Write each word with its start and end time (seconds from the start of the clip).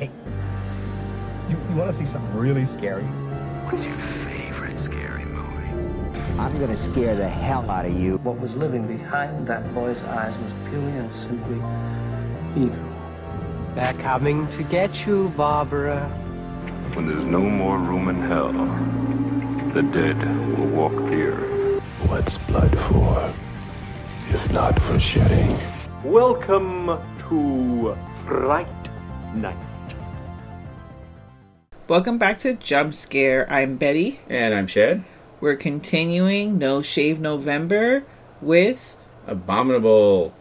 Hey, 0.00 0.10
you, 1.50 1.58
you 1.68 1.76
want 1.76 1.90
to 1.90 1.94
see 1.94 2.06
something 2.06 2.34
really 2.34 2.64
scary? 2.64 3.02
What's 3.68 3.84
your 3.84 3.92
favorite 4.24 4.80
scary 4.80 5.26
movie? 5.26 6.18
I'm 6.38 6.58
gonna 6.58 6.78
scare 6.78 7.14
the 7.14 7.28
hell 7.28 7.70
out 7.70 7.84
of 7.84 7.92
you. 7.92 8.16
What 8.22 8.40
was 8.40 8.54
living 8.54 8.86
behind 8.86 9.46
that 9.48 9.74
boy's 9.74 10.00
eyes 10.00 10.34
was 10.38 10.54
purely 10.70 10.92
and 10.92 11.14
simply 11.16 11.56
evil. 12.56 12.82
They're 13.74 13.92
coming 13.92 14.46
to 14.56 14.62
get 14.62 15.06
you, 15.06 15.34
Barbara. 15.36 16.08
When 16.94 17.06
there's 17.06 17.26
no 17.26 17.40
more 17.42 17.76
room 17.76 18.08
in 18.08 18.22
hell, 18.22 18.52
the 19.74 19.82
dead 19.82 20.16
will 20.56 20.68
walk 20.68 21.10
here. 21.10 21.36
What's 22.08 22.38
blood 22.38 22.74
for, 22.88 23.34
if 24.30 24.50
not 24.50 24.80
for 24.80 24.98
shedding? 24.98 25.60
Welcome 26.02 26.86
to 27.28 27.98
Fright 28.24 28.66
Night. 29.34 29.69
Welcome 31.90 32.18
back 32.18 32.38
to 32.38 32.54
Jump 32.54 32.94
Scare. 32.94 33.50
I'm 33.52 33.76
Betty. 33.76 34.20
And 34.28 34.54
I'm 34.54 34.68
Shed. 34.68 35.02
We're 35.40 35.56
continuing 35.56 36.56
No 36.56 36.82
Shave 36.82 37.18
November 37.18 38.04
with 38.40 38.96
Abominable. 39.26 40.32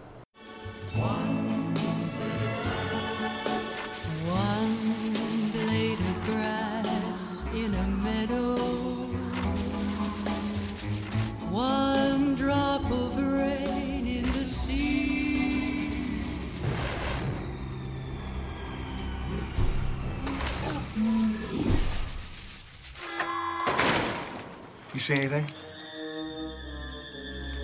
See 25.09 25.15
anything? 25.15 25.47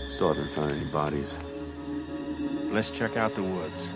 Still 0.09 0.33
haven't 0.33 0.49
found 0.49 0.71
any 0.71 0.85
bodies. 0.85 1.37
Let's 2.71 2.89
check 2.89 3.17
out 3.17 3.35
the 3.35 3.43
woods. 3.43 3.87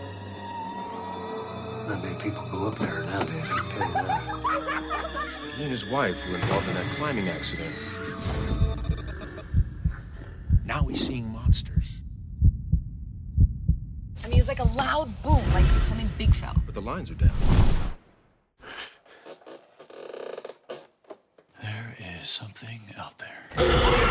Not 1.87 2.03
many 2.03 2.15
people 2.19 2.45
go 2.51 2.67
up 2.67 2.77
there 2.77 3.03
nowadays, 3.05 3.49
I 3.51 3.67
tell 3.71 3.87
you 3.87 3.93
that. 3.93 5.55
He 5.55 5.63
and 5.63 5.71
his 5.71 5.89
wife 5.89 6.15
were 6.29 6.35
involved 6.35 6.67
in 6.67 6.75
that 6.75 6.85
climbing 6.97 7.27
accident. 7.27 7.73
Now 10.63 10.83
he's 10.83 11.07
seeing 11.07 11.27
monsters. 11.33 12.01
I 14.23 14.27
mean, 14.27 14.35
it 14.35 14.41
was 14.41 14.47
like 14.47 14.59
a 14.59 14.77
loud 14.77 15.09
boom, 15.23 15.41
like 15.55 15.65
something 15.85 16.07
big 16.19 16.35
fell. 16.35 16.53
But 16.67 16.75
the 16.75 16.81
lines 16.81 17.09
are 17.09 17.15
down. 17.15 17.31
There 21.63 21.95
is 21.97 22.29
something 22.29 22.81
out 22.95 23.17
there. 23.17 23.38
Yeah. 23.57 24.08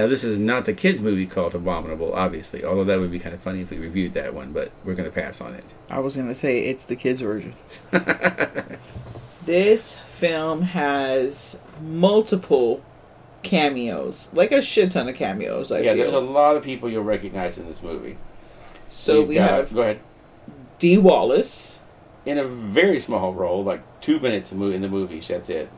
Now, 0.00 0.06
this 0.06 0.24
is 0.24 0.38
not 0.38 0.64
the 0.64 0.72
kids' 0.72 1.02
movie 1.02 1.26
called 1.26 1.54
Abominable, 1.54 2.14
obviously, 2.14 2.64
although 2.64 2.84
that 2.84 2.98
would 2.98 3.10
be 3.10 3.18
kind 3.18 3.34
of 3.34 3.40
funny 3.42 3.60
if 3.60 3.68
we 3.68 3.76
reviewed 3.76 4.14
that 4.14 4.32
one, 4.32 4.50
but 4.50 4.72
we're 4.82 4.94
going 4.94 5.04
to 5.10 5.14
pass 5.14 5.42
on 5.42 5.52
it. 5.52 5.62
I 5.90 5.98
was 5.98 6.16
going 6.16 6.26
to 6.28 6.34
say 6.34 6.60
it's 6.60 6.86
the 6.86 6.96
kids' 6.96 7.20
version. 7.20 7.52
this 9.44 9.96
film 10.06 10.62
has 10.62 11.58
multiple 11.82 12.82
cameos, 13.42 14.28
like 14.32 14.52
a 14.52 14.62
shit 14.62 14.92
ton 14.92 15.06
of 15.06 15.16
cameos. 15.16 15.70
I 15.70 15.80
yeah, 15.80 15.92
feel. 15.92 16.02
there's 16.04 16.14
a 16.14 16.18
lot 16.20 16.56
of 16.56 16.62
people 16.64 16.88
you'll 16.88 17.04
recognize 17.04 17.58
in 17.58 17.66
this 17.66 17.82
movie. 17.82 18.16
so 18.88 19.18
You've 19.20 19.28
we 19.28 19.34
got- 19.34 19.50
have 19.50 19.74
Go 19.74 19.82
ahead. 19.82 20.00
Dee 20.78 20.96
Wallace. 20.96 21.78
In 22.24 22.38
a 22.38 22.44
very 22.44 22.98
small 23.00 23.34
role, 23.34 23.62
like 23.64 24.00
two 24.00 24.18
minutes 24.18 24.50
in 24.50 24.58
the 24.58 24.64
mo- 24.64 24.70
in 24.72 24.80
the 24.80 24.88
movie, 24.88 25.20
that's 25.20 25.50
it. 25.50 25.70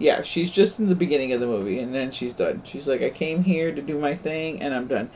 Yeah, 0.00 0.22
she's 0.22 0.50
just 0.50 0.78
in 0.78 0.88
the 0.88 0.94
beginning 0.94 1.32
of 1.34 1.40
the 1.40 1.46
movie, 1.46 1.78
and 1.78 1.94
then 1.94 2.10
she's 2.10 2.32
done. 2.32 2.62
She's 2.64 2.88
like, 2.88 3.02
I 3.02 3.10
came 3.10 3.44
here 3.44 3.70
to 3.70 3.82
do 3.82 3.98
my 3.98 4.16
thing, 4.16 4.60
and 4.62 4.74
I'm 4.74 4.88
done. 4.88 5.10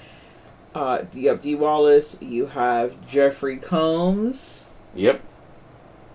Uh, 0.75 1.05
you 1.15 1.31
have 1.31 1.41
Dee 1.41 1.55
Wallace. 1.55 2.19
You 2.21 2.47
have 2.47 2.95
Jeffrey 3.07 3.57
Combs. 3.57 4.67
Yep. 4.95 5.23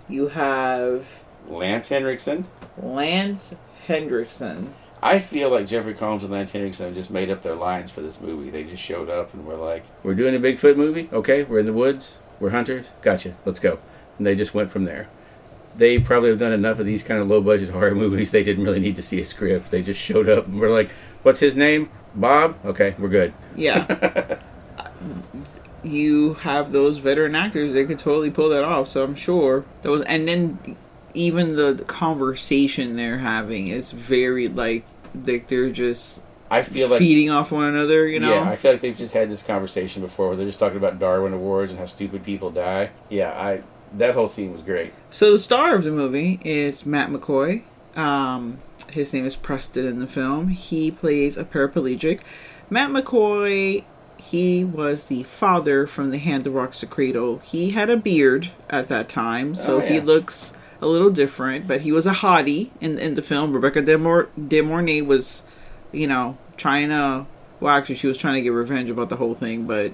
You 0.07 0.29
have 0.29 1.07
Lance 1.47 1.89
Henriksen. 1.89 2.45
Lance 2.77 3.55
Hendrickson. 3.87 4.73
I 5.01 5.17
feel 5.17 5.49
like 5.49 5.65
Jeffrey 5.65 5.95
Combs 5.95 6.23
and 6.23 6.31
Lance 6.31 6.51
Henriksen 6.51 6.93
just 6.93 7.09
made 7.09 7.31
up 7.31 7.41
their 7.41 7.55
lines 7.55 7.89
for 7.89 8.01
this 8.01 8.21
movie. 8.21 8.51
They 8.51 8.63
just 8.65 8.83
showed 8.83 9.09
up 9.09 9.33
and 9.33 9.45
were 9.45 9.55
like, 9.55 9.85
"We're 10.03 10.13
doing 10.13 10.35
a 10.35 10.39
Bigfoot 10.39 10.75
movie. 10.75 11.09
Okay, 11.11 11.43
we're 11.43 11.59
in 11.59 11.65
the 11.65 11.73
woods. 11.73 12.19
We're 12.39 12.51
hunters. 12.51 12.87
Gotcha. 13.01 13.35
Let's 13.45 13.59
go." 13.59 13.79
And 14.17 14.27
they 14.27 14.35
just 14.35 14.53
went 14.53 14.69
from 14.69 14.83
there. 14.83 15.07
They 15.75 15.99
probably 15.99 16.29
have 16.29 16.39
done 16.39 16.51
enough 16.51 16.79
of 16.79 16.85
these 16.85 17.03
kind 17.03 17.21
of 17.21 17.27
low 17.27 17.41
budget 17.41 17.69
horror 17.69 17.95
movies. 17.95 18.31
They 18.31 18.43
didn't 18.43 18.65
really 18.65 18.79
need 18.79 18.95
to 18.97 19.03
see 19.03 19.21
a 19.21 19.25
script. 19.25 19.71
They 19.71 19.81
just 19.81 20.01
showed 20.01 20.27
up 20.27 20.47
and 20.47 20.59
were 20.59 20.69
like, 20.69 20.91
"What's 21.23 21.39
his 21.39 21.55
name? 21.55 21.89
Bob. 22.15 22.57
Okay, 22.65 22.95
we're 22.99 23.09
good." 23.09 23.33
Yeah. 23.55 24.39
you 25.83 26.33
have 26.35 26.73
those 26.73 26.97
veteran 26.97 27.35
actors 27.35 27.71
they 27.71 27.85
could 27.85 27.97
totally 27.97 28.29
pull 28.29 28.49
that 28.49 28.65
off 28.65 28.85
so 28.85 29.01
i'm 29.01 29.15
sure 29.15 29.63
those 29.81 30.01
and 30.03 30.27
then 30.27 30.75
even 31.13 31.55
the 31.55 31.83
conversation 31.87 32.95
they're 32.95 33.19
having 33.19 33.69
is 33.69 33.91
very 33.91 34.47
like 34.47 34.85
like 35.25 35.47
they're 35.47 35.69
just 35.69 36.21
I 36.51 36.63
feel 36.63 36.87
like 36.89 36.99
feeding 36.99 37.29
off 37.29 37.51
one 37.51 37.65
another 37.65 38.07
you 38.07 38.19
know 38.19 38.33
Yeah, 38.33 38.49
I 38.49 38.55
feel 38.55 38.71
like 38.71 38.81
they've 38.81 38.97
just 38.97 39.13
had 39.13 39.29
this 39.29 39.41
conversation 39.41 40.01
before 40.01 40.29
where 40.29 40.35
they're 40.35 40.47
just 40.47 40.59
talking 40.59 40.77
about 40.77 40.99
Darwin 40.99 41.33
Awards 41.33 41.71
and 41.71 41.79
how 41.79 41.85
stupid 41.85 42.23
people 42.23 42.49
die. 42.49 42.89
Yeah, 43.09 43.29
I 43.31 43.61
that 43.93 44.13
whole 44.13 44.27
scene 44.27 44.51
was 44.51 44.61
great. 44.61 44.93
So 45.09 45.31
the 45.31 45.39
star 45.39 45.75
of 45.75 45.83
the 45.83 45.91
movie 45.91 46.39
is 46.43 46.85
Matt 46.85 47.09
McCoy. 47.09 47.63
Um, 47.95 48.59
his 48.91 49.13
name 49.13 49.25
is 49.25 49.35
Preston 49.35 49.85
in 49.85 49.99
the 49.99 50.07
film. 50.07 50.49
He 50.49 50.91
plays 50.91 51.37
a 51.37 51.43
paraplegic. 51.43 52.21
Matt 52.69 52.91
McCoy, 52.91 53.83
he 54.17 54.63
was 54.63 55.05
the 55.05 55.23
father 55.23 55.87
from 55.87 56.11
The 56.11 56.17
Hand 56.19 56.43
that 56.43 56.51
Rocks 56.51 56.81
the 56.81 56.87
Cradle. 56.87 57.39
He 57.39 57.71
had 57.71 57.89
a 57.89 57.97
beard 57.97 58.51
at 58.69 58.87
that 58.89 59.09
time, 59.09 59.55
so 59.55 59.77
Oh, 59.77 59.79
he 59.79 59.99
looks 59.99 60.53
a 60.81 60.87
little 60.87 61.09
different, 61.09 61.67
but 61.67 61.81
he 61.81 61.91
was 61.91 62.05
a 62.05 62.13
hottie 62.13 62.69
in, 62.79 62.97
in 62.99 63.15
the 63.15 63.21
film. 63.21 63.53
Rebecca 63.53 63.81
De, 63.81 63.97
Mor- 63.97 64.29
De 64.47 64.61
Mornay 64.61 65.01
was, 65.01 65.43
you 65.91 66.07
know, 66.07 66.37
trying 66.57 66.89
to, 66.89 67.25
well, 67.59 67.75
actually, 67.75 67.95
she 67.95 68.07
was 68.07 68.17
trying 68.17 68.35
to 68.35 68.41
get 68.41 68.49
revenge 68.49 68.89
about 68.89 69.09
the 69.09 69.17
whole 69.17 69.35
thing, 69.35 69.65
but 69.65 69.93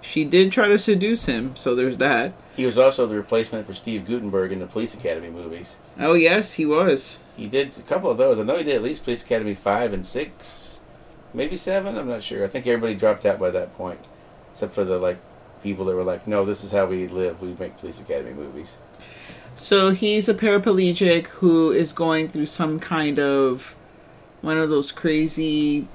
she 0.00 0.24
did 0.24 0.50
try 0.50 0.66
to 0.66 0.78
seduce 0.78 1.26
him, 1.26 1.54
so 1.56 1.74
there's 1.74 1.98
that. 1.98 2.32
He 2.56 2.64
was 2.64 2.78
also 2.78 3.06
the 3.06 3.16
replacement 3.16 3.66
for 3.66 3.74
Steve 3.74 4.06
Guttenberg 4.06 4.52
in 4.52 4.60
the 4.60 4.66
Police 4.66 4.94
Academy 4.94 5.30
movies. 5.30 5.76
Oh, 5.98 6.14
yes, 6.14 6.54
he 6.54 6.64
was. 6.64 7.18
He 7.36 7.48
did 7.48 7.76
a 7.76 7.82
couple 7.82 8.10
of 8.10 8.16
those. 8.16 8.38
I 8.38 8.42
know 8.42 8.56
he 8.56 8.64
did 8.64 8.76
at 8.76 8.82
least 8.82 9.04
Police 9.04 9.22
Academy 9.22 9.54
5 9.54 9.92
and 9.92 10.06
6. 10.06 10.80
Maybe 11.32 11.56
7, 11.56 11.98
I'm 11.98 12.08
not 12.08 12.22
sure. 12.22 12.44
I 12.44 12.48
think 12.48 12.66
everybody 12.66 12.94
dropped 12.94 13.26
out 13.26 13.40
by 13.40 13.50
that 13.50 13.76
point. 13.76 14.00
Except 14.52 14.72
for 14.72 14.84
the 14.84 14.98
like 14.98 15.18
people 15.64 15.84
that 15.86 15.96
were 15.96 16.04
like, 16.04 16.28
"No, 16.28 16.44
this 16.44 16.62
is 16.62 16.70
how 16.70 16.86
we 16.86 17.08
live. 17.08 17.42
We 17.42 17.56
make 17.58 17.76
Police 17.78 17.98
Academy 17.98 18.32
movies." 18.32 18.76
So 19.56 19.90
he's 19.90 20.28
a 20.28 20.34
paraplegic 20.34 21.26
who 21.26 21.72
is 21.72 21.90
going 21.90 22.28
through 22.28 22.46
some 22.46 22.78
kind 22.78 23.18
of 23.18 23.74
one 24.42 24.58
of 24.58 24.70
those 24.70 24.92
crazy 24.92 25.88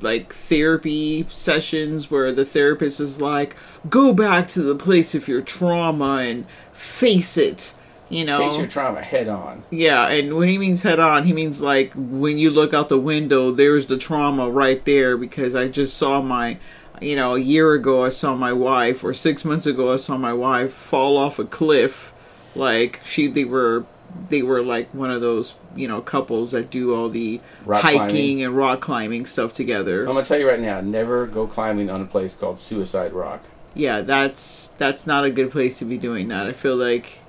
like 0.00 0.32
therapy 0.32 1.26
sessions 1.30 2.10
where 2.10 2.32
the 2.32 2.44
therapist 2.44 3.00
is 3.00 3.20
like, 3.20 3.56
go 3.88 4.12
back 4.12 4.48
to 4.48 4.62
the 4.62 4.74
place 4.74 5.14
of 5.14 5.28
your 5.28 5.42
trauma 5.42 6.16
and 6.18 6.46
face 6.72 7.36
it. 7.36 7.74
You 8.10 8.24
know, 8.24 8.38
Face 8.38 8.56
your 8.56 8.66
trauma 8.66 9.02
head 9.02 9.28
on. 9.28 9.64
yeah, 9.70 10.08
and 10.08 10.34
when 10.36 10.48
he 10.48 10.56
means 10.56 10.80
head 10.80 10.98
on, 10.98 11.24
he 11.24 11.34
means 11.34 11.60
like 11.60 11.92
when 11.94 12.38
you 12.38 12.50
look 12.50 12.72
out 12.72 12.88
the 12.88 12.98
window, 12.98 13.52
there's 13.52 13.84
the 13.84 13.98
trauma 13.98 14.48
right 14.48 14.82
there 14.86 15.18
because 15.18 15.54
I 15.54 15.68
just 15.68 15.94
saw 15.94 16.22
my, 16.22 16.56
you 17.02 17.16
know, 17.16 17.34
a 17.34 17.38
year 17.38 17.74
ago 17.74 18.06
I 18.06 18.08
saw 18.08 18.34
my 18.34 18.50
wife, 18.54 19.04
or 19.04 19.12
six 19.12 19.44
months 19.44 19.66
ago 19.66 19.92
I 19.92 19.96
saw 19.96 20.16
my 20.16 20.32
wife 20.32 20.72
fall 20.72 21.18
off 21.18 21.38
a 21.38 21.44
cliff. 21.44 22.14
Like 22.54 23.00
she, 23.04 23.26
they 23.26 23.44
were, 23.44 23.84
they 24.28 24.42
were 24.42 24.62
like 24.62 24.92
one 24.94 25.10
of 25.10 25.20
those, 25.20 25.54
you 25.76 25.86
know, 25.88 26.00
couples 26.00 26.50
that 26.52 26.70
do 26.70 26.94
all 26.94 27.08
the 27.08 27.40
Rock 27.64 27.82
hiking 27.82 27.98
climbing. 27.98 28.42
and 28.44 28.56
rock 28.56 28.80
climbing 28.80 29.26
stuff 29.26 29.52
together. 29.52 30.00
I'm 30.00 30.06
gonna 30.08 30.24
tell 30.24 30.38
you 30.38 30.48
right 30.48 30.60
now, 30.60 30.80
never 30.80 31.26
go 31.26 31.46
climbing 31.46 31.90
on 31.90 32.00
a 32.00 32.06
place 32.06 32.34
called 32.34 32.58
Suicide 32.58 33.12
Rock. 33.12 33.42
yeah, 33.74 34.00
that's 34.00 34.68
that's 34.78 35.06
not 35.06 35.24
a 35.24 35.30
good 35.30 35.50
place 35.50 35.78
to 35.78 35.84
be 35.84 35.98
doing 35.98 36.28
that. 36.28 36.46
I 36.46 36.52
feel 36.52 36.76
like 36.76 37.20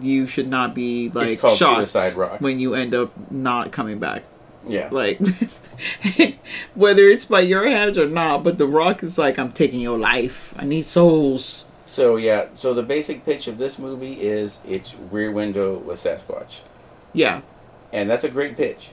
you 0.00 0.26
should 0.26 0.48
not 0.48 0.74
be 0.74 1.10
like 1.10 1.38
called 1.40 1.58
shot 1.58 1.76
Suicide 1.76 2.14
Rock. 2.14 2.40
when 2.40 2.58
you 2.58 2.74
end 2.74 2.94
up 2.94 3.12
not 3.30 3.72
coming 3.72 3.98
back. 3.98 4.22
Yeah. 4.66 4.88
Like, 4.92 5.18
whether 6.74 7.02
it's 7.02 7.24
by 7.24 7.40
your 7.40 7.66
hands 7.68 7.98
or 7.98 8.06
not, 8.06 8.44
but 8.44 8.58
The 8.58 8.66
Rock 8.66 9.02
is 9.02 9.18
like, 9.18 9.38
I'm 9.38 9.50
taking 9.52 9.80
your 9.80 9.98
life. 9.98 10.54
I 10.56 10.64
need 10.64 10.86
souls. 10.86 11.64
So 11.92 12.16
yeah, 12.16 12.46
so 12.54 12.72
the 12.72 12.82
basic 12.82 13.22
pitch 13.26 13.46
of 13.48 13.58
this 13.58 13.78
movie 13.78 14.14
is 14.14 14.60
it's 14.64 14.94
Rear 14.94 15.30
Window 15.30 15.76
with 15.76 16.02
Sasquatch, 16.02 16.60
Yeah, 17.12 17.42
and 17.92 18.08
that's 18.08 18.24
a 18.24 18.30
great 18.30 18.56
pitch. 18.56 18.88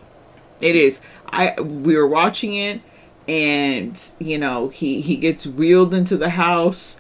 it 0.60 0.76
is. 0.76 1.00
I 1.30 1.58
we 1.62 1.96
were 1.96 2.06
watching 2.06 2.56
it, 2.56 2.82
and 3.26 3.98
you 4.20 4.38
know 4.38 4.68
he 4.68 5.00
he 5.00 5.16
gets 5.16 5.48
wheeled 5.48 5.94
into 5.94 6.18
the 6.18 6.32
house, 6.32 7.00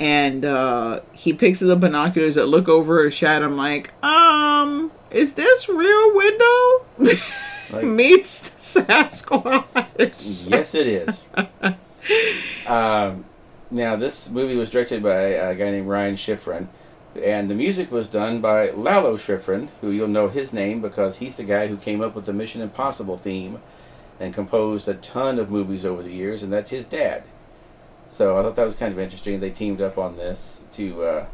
and 0.00 0.44
uh 0.44 0.98
he 1.12 1.32
picks 1.32 1.62
up 1.62 1.68
the 1.68 1.76
binoculars 1.76 2.34
that 2.34 2.46
look 2.46 2.68
over 2.68 3.04
his 3.04 3.14
shed. 3.14 3.44
I'm 3.44 3.56
like, 3.56 3.92
um, 4.02 4.90
is 5.12 5.34
this 5.34 5.68
Rear 5.68 6.12
Window 6.12 6.86
meets 7.84 8.50
Sasquatch? 8.50 10.48
Yes, 10.50 10.74
it 10.74 10.88
is. 10.88 11.22
um, 12.66 13.24
now, 13.76 13.94
this 13.96 14.28
movie 14.30 14.56
was 14.56 14.70
directed 14.70 15.02
by 15.02 15.14
a 15.14 15.54
guy 15.54 15.70
named 15.70 15.86
Ryan 15.88 16.16
Schifrin, 16.16 16.68
and 17.14 17.48
the 17.48 17.54
music 17.54 17.90
was 17.92 18.08
done 18.08 18.40
by 18.40 18.70
Lalo 18.70 19.16
Schifrin, 19.16 19.68
who 19.80 19.90
you'll 19.90 20.08
know 20.08 20.28
his 20.28 20.52
name 20.52 20.80
because 20.80 21.16
he's 21.16 21.36
the 21.36 21.44
guy 21.44 21.66
who 21.68 21.76
came 21.76 22.00
up 22.00 22.14
with 22.14 22.24
the 22.26 22.32
Mission 22.32 22.60
Impossible 22.60 23.16
theme 23.16 23.60
and 24.18 24.34
composed 24.34 24.88
a 24.88 24.94
ton 24.94 25.38
of 25.38 25.50
movies 25.50 25.84
over 25.84 26.02
the 26.02 26.12
years, 26.12 26.42
and 26.42 26.52
that's 26.52 26.70
his 26.70 26.86
dad. 26.86 27.22
So 28.08 28.36
I 28.36 28.42
thought 28.42 28.56
that 28.56 28.64
was 28.64 28.74
kind 28.74 28.92
of 28.92 28.98
interesting. 28.98 29.40
They 29.40 29.50
teamed 29.50 29.80
up 29.80 29.98
on 29.98 30.16
this 30.16 30.60
to 30.72 31.04
uh, 31.04 31.26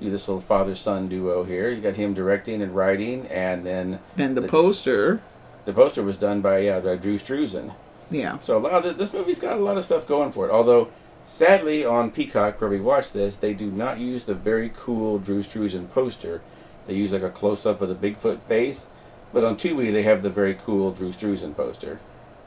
do 0.00 0.10
this 0.10 0.28
little 0.28 0.40
father-son 0.40 1.08
duo 1.08 1.42
here. 1.44 1.70
You 1.70 1.80
got 1.80 1.96
him 1.96 2.14
directing 2.14 2.62
and 2.62 2.74
writing, 2.76 3.26
and 3.26 3.64
then 3.66 3.98
And 4.16 4.36
the 4.36 4.42
poster, 4.42 5.20
the 5.64 5.72
poster 5.72 6.02
was 6.02 6.16
done 6.16 6.40
by, 6.40 6.66
uh, 6.68 6.80
by 6.80 6.96
Drew 6.96 7.18
Struzan. 7.18 7.74
yeah. 8.10 8.38
So 8.38 8.56
a 8.58 8.60
lot 8.60 8.86
of 8.86 8.98
this 8.98 9.12
movie's 9.12 9.40
got 9.40 9.56
a 9.56 9.60
lot 9.60 9.76
of 9.76 9.84
stuff 9.84 10.06
going 10.06 10.30
for 10.30 10.46
it. 10.48 10.52
Although, 10.52 10.88
sadly, 11.24 11.84
on 11.84 12.10
Peacock 12.10 12.60
where 12.60 12.70
we 12.70 12.80
watch 12.80 13.12
this, 13.12 13.36
they 13.36 13.54
do 13.54 13.70
not 13.70 13.98
use 13.98 14.24
the 14.24 14.34
very 14.34 14.70
cool 14.74 15.18
Drew 15.18 15.42
Struzan 15.42 15.90
poster. 15.90 16.40
They 16.86 16.94
use 16.94 17.12
like 17.12 17.22
a 17.22 17.30
close 17.30 17.64
up 17.66 17.80
of 17.80 17.88
the 17.88 17.94
Bigfoot 17.94 18.40
face. 18.42 18.86
But 19.32 19.44
on 19.44 19.56
Tubi, 19.56 19.92
they 19.92 20.02
have 20.02 20.22
the 20.22 20.28
very 20.30 20.54
cool 20.54 20.90
Drew 20.92 21.12
Struzan 21.12 21.56
poster. 21.56 22.00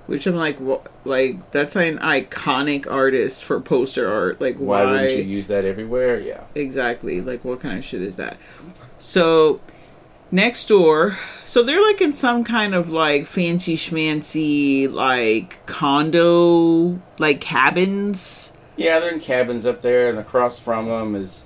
Which 0.07 0.27
I'm 0.27 0.35
like, 0.35 0.59
what? 0.59 0.91
Like 1.03 1.49
that's 1.51 1.75
an 1.75 1.97
iconic 1.97 2.85
artist 2.89 3.43
for 3.43 3.59
poster 3.59 4.11
art. 4.11 4.39
Like, 4.39 4.57
Why, 4.57 4.85
why? 4.85 4.91
wouldn't 4.91 5.17
you 5.17 5.23
use 5.23 5.47
that 5.47 5.65
everywhere? 5.65 6.19
Yeah. 6.19 6.43
exactly? 6.53 7.21
Like, 7.21 7.43
what 7.43 7.59
kind 7.59 7.79
of 7.79 7.83
shit 7.83 8.03
is 8.03 8.15
that? 8.17 8.37
So, 8.99 9.61
next 10.31 10.67
door. 10.67 11.17
So 11.43 11.63
they're 11.63 11.81
like 11.83 12.01
in 12.01 12.13
some 12.13 12.43
kind 12.43 12.75
of 12.75 12.89
like 12.89 13.25
fancy 13.25 13.77
schmancy 13.77 14.91
like 14.91 15.65
condo 15.65 16.99
like 17.17 17.41
cabins. 17.41 18.53
Yeah, 18.77 18.99
they're 18.99 19.13
in 19.13 19.19
cabins 19.19 19.65
up 19.65 19.81
there, 19.81 20.09
and 20.09 20.19
across 20.19 20.59
from 20.59 20.87
them 20.87 21.15
is 21.15 21.43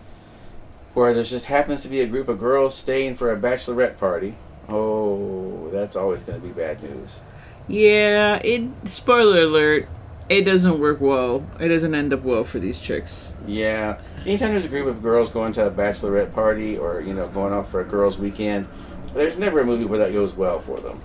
where 0.94 1.14
there 1.14 1.24
just 1.24 1.46
happens 1.46 1.82
to 1.82 1.88
be 1.88 2.02
a 2.02 2.08
group 2.08 2.28
of 2.28 2.40
girls 2.40 2.76
staying 2.76 3.16
for 3.16 3.32
a 3.32 3.38
bachelorette 3.38 3.98
party. 3.98 4.36
Oh, 4.68 5.70
that's 5.72 5.96
always 5.96 6.22
going 6.24 6.42
to 6.42 6.48
be 6.48 6.54
bad 6.54 6.82
news. 6.84 7.22
Yeah, 7.68 8.38
it. 8.44 8.64
Spoiler 8.86 9.42
alert. 9.42 9.88
It 10.28 10.44
doesn't 10.44 10.80
work 10.80 11.02
well. 11.02 11.44
It 11.60 11.70
doesn't 11.70 11.96
end 11.96 12.14
up 12.14 12.24
well 12.24 12.44
for 12.44 12.60
these 12.60 12.78
chicks. 12.78 13.34
Yeah. 13.48 14.00
Anytime 14.26 14.52
there's 14.52 14.66
a 14.66 14.70
group 14.70 14.88
of 14.88 15.02
girls 15.02 15.30
going 15.30 15.54
to 15.54 15.66
a 15.66 15.72
bachelorette 15.72 16.34
party 16.34 16.78
or, 16.78 17.02
you 17.02 17.16
know, 17.16 17.28
going 17.28 17.52
off 17.52 17.72
for 17.72 17.82
a 17.82 17.86
girls' 17.86 18.20
weekend, 18.20 18.68
there's 19.16 19.38
never 19.38 19.60
a 19.60 19.66
movie 19.66 19.86
where 19.86 19.98
that 19.98 20.14
goes 20.14 20.34
well 20.34 20.60
for 20.60 20.78
them. 20.78 21.02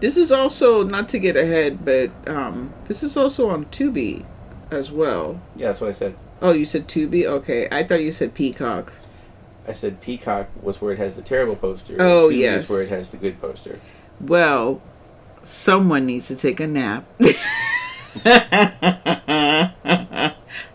This 0.00 0.18
is 0.18 0.30
also 0.30 0.82
not 0.82 1.08
to 1.10 1.18
get 1.18 1.36
ahead, 1.36 1.84
but 1.86 2.10
um, 2.28 2.74
this 2.84 3.02
is 3.02 3.16
also 3.16 3.48
on 3.48 3.66
Tubi 3.66 4.26
as 4.70 4.90
well. 4.90 5.40
Yeah, 5.56 5.68
that's 5.68 5.80
what 5.80 5.88
I 5.88 5.92
said. 5.92 6.16
Oh, 6.42 6.52
you 6.52 6.64
said 6.64 6.88
Tubi? 6.88 7.24
Okay, 7.24 7.68
I 7.70 7.84
thought 7.84 8.02
you 8.02 8.12
said 8.12 8.34
Peacock. 8.34 8.92
I 9.68 9.72
said 9.72 10.00
Peacock 10.00 10.48
was 10.62 10.80
where 10.80 10.92
it 10.92 10.98
has 10.98 11.16
the 11.16 11.22
terrible 11.22 11.56
poster. 11.56 12.00
Oh, 12.00 12.28
Tubi 12.28 12.38
yes. 12.38 12.64
is 12.64 12.70
where 12.70 12.82
it 12.82 12.88
has 12.88 13.10
the 13.10 13.16
good 13.16 13.40
poster. 13.40 13.80
Well, 14.20 14.80
someone 15.42 16.06
needs 16.06 16.28
to 16.28 16.36
take 16.36 16.60
a 16.60 16.66
nap. 16.66 17.04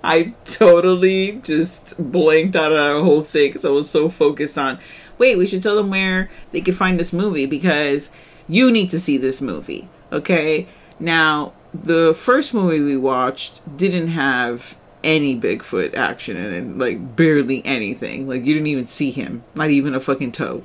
I 0.04 0.34
totally 0.46 1.34
just 1.44 1.96
blanked 2.12 2.56
out 2.56 2.72
of 2.72 2.78
that 2.78 3.04
whole 3.04 3.24
thing 3.24 3.50
because 3.50 3.66
I 3.66 3.70
was 3.70 3.90
so 3.90 4.10
focused 4.10 4.58
on. 4.58 4.80
Wait, 5.18 5.38
we 5.38 5.48
should 5.48 5.64
tell 5.64 5.76
them 5.76 5.90
where 5.90 6.30
they 6.52 6.62
can 6.62 6.76
find 6.76 7.00
this 7.00 7.12
movie 7.14 7.46
because 7.46 8.10
you 8.48 8.72
need 8.72 8.90
to 8.92 9.00
see 9.00 9.18
this 9.18 9.42
movie. 9.42 9.90
Okay, 10.12 10.68
now 11.00 11.54
the 11.84 12.14
first 12.14 12.54
movie 12.54 12.80
we 12.80 12.98
watched 12.98 13.62
didn't 13.78 14.08
have 14.08 14.78
any 15.04 15.40
Bigfoot 15.40 15.94
action 15.96 16.36
in 16.36 16.54
it, 16.54 16.78
like 16.78 17.16
barely 17.16 17.64
anything. 17.66 18.28
Like 18.28 18.44
you 18.46 18.54
didn't 18.54 18.68
even 18.68 18.88
see 18.88 19.12
him, 19.12 19.44
not 19.54 19.70
even 19.70 19.94
a 19.94 20.00
fucking 20.00 20.32
toe. 20.32 20.64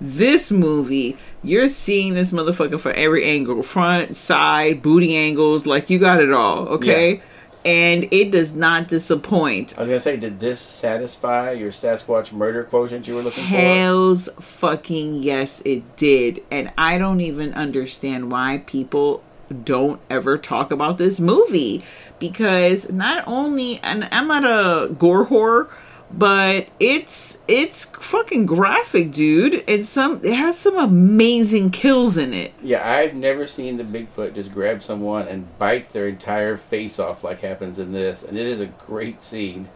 This 0.00 0.50
movie, 0.50 1.16
you're 1.42 1.68
seeing 1.68 2.14
this 2.14 2.30
motherfucker 2.30 2.78
from 2.78 2.92
every 2.94 3.24
angle 3.24 3.62
front, 3.62 4.16
side, 4.16 4.82
booty 4.82 5.16
angles, 5.16 5.66
like 5.66 5.88
you 5.88 5.98
got 5.98 6.20
it 6.20 6.32
all, 6.32 6.68
okay? 6.68 7.22
And 7.64 8.08
it 8.10 8.30
does 8.30 8.54
not 8.54 8.88
disappoint. 8.88 9.78
I 9.78 9.82
was 9.82 9.88
going 9.88 9.98
to 9.98 10.00
say, 10.00 10.16
did 10.18 10.40
this 10.40 10.60
satisfy 10.60 11.52
your 11.52 11.70
Sasquatch 11.70 12.30
murder 12.30 12.64
quotient 12.64 13.08
you 13.08 13.14
were 13.14 13.22
looking 13.22 13.44
for? 13.44 13.48
Hells 13.48 14.28
fucking 14.38 15.22
yes, 15.22 15.62
it 15.64 15.96
did. 15.96 16.42
And 16.50 16.72
I 16.76 16.98
don't 16.98 17.22
even 17.22 17.54
understand 17.54 18.30
why 18.30 18.62
people 18.66 19.22
don't 19.62 20.00
ever 20.10 20.38
talk 20.38 20.70
about 20.70 20.98
this 20.98 21.20
movie. 21.20 21.84
Because 22.18 22.90
not 22.90 23.24
only, 23.26 23.80
and 23.82 24.08
I'm 24.10 24.28
not 24.28 24.44
a 24.44 24.92
gore 24.94 25.26
whore, 25.26 25.70
but 26.10 26.68
it's 26.78 27.40
it's 27.48 27.86
fucking 27.86 28.46
graphic, 28.46 29.10
dude. 29.10 29.64
And 29.66 29.84
some 29.84 30.20
it 30.24 30.34
has 30.34 30.56
some 30.56 30.78
amazing 30.78 31.70
kills 31.70 32.16
in 32.16 32.32
it. 32.32 32.54
Yeah, 32.62 32.88
I've 32.88 33.14
never 33.14 33.46
seen 33.46 33.76
the 33.76 33.84
Bigfoot 33.84 34.34
just 34.34 34.52
grab 34.52 34.82
someone 34.82 35.26
and 35.26 35.58
bite 35.58 35.92
their 35.92 36.06
entire 36.06 36.56
face 36.56 36.98
off 36.98 37.24
like 37.24 37.40
happens 37.40 37.78
in 37.78 37.92
this, 37.92 38.22
and 38.22 38.38
it 38.38 38.46
is 38.46 38.60
a 38.60 38.66
great 38.66 39.20
scene. 39.20 39.68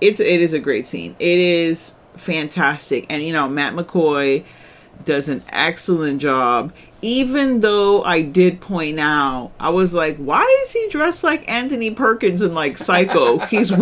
it's 0.00 0.20
it 0.20 0.40
is 0.40 0.52
a 0.52 0.58
great 0.58 0.86
scene. 0.86 1.16
It 1.18 1.38
is 1.38 1.94
fantastic, 2.16 3.06
and 3.08 3.24
you 3.24 3.32
know 3.32 3.48
Matt 3.48 3.72
McCoy 3.74 4.44
does 5.04 5.28
an 5.28 5.42
excellent 5.50 6.20
job. 6.20 6.72
Even 7.02 7.60
though 7.60 8.02
I 8.02 8.22
did 8.22 8.60
point 8.60 8.98
out, 8.98 9.52
I 9.60 9.68
was 9.68 9.94
like, 9.94 10.16
"Why 10.16 10.42
is 10.64 10.72
he 10.72 10.88
dressed 10.88 11.22
like 11.22 11.48
Anthony 11.48 11.90
Perkins 11.90 12.42
in 12.42 12.54
like 12.54 12.78
Psycho?" 12.78 13.38
he's 13.46 13.72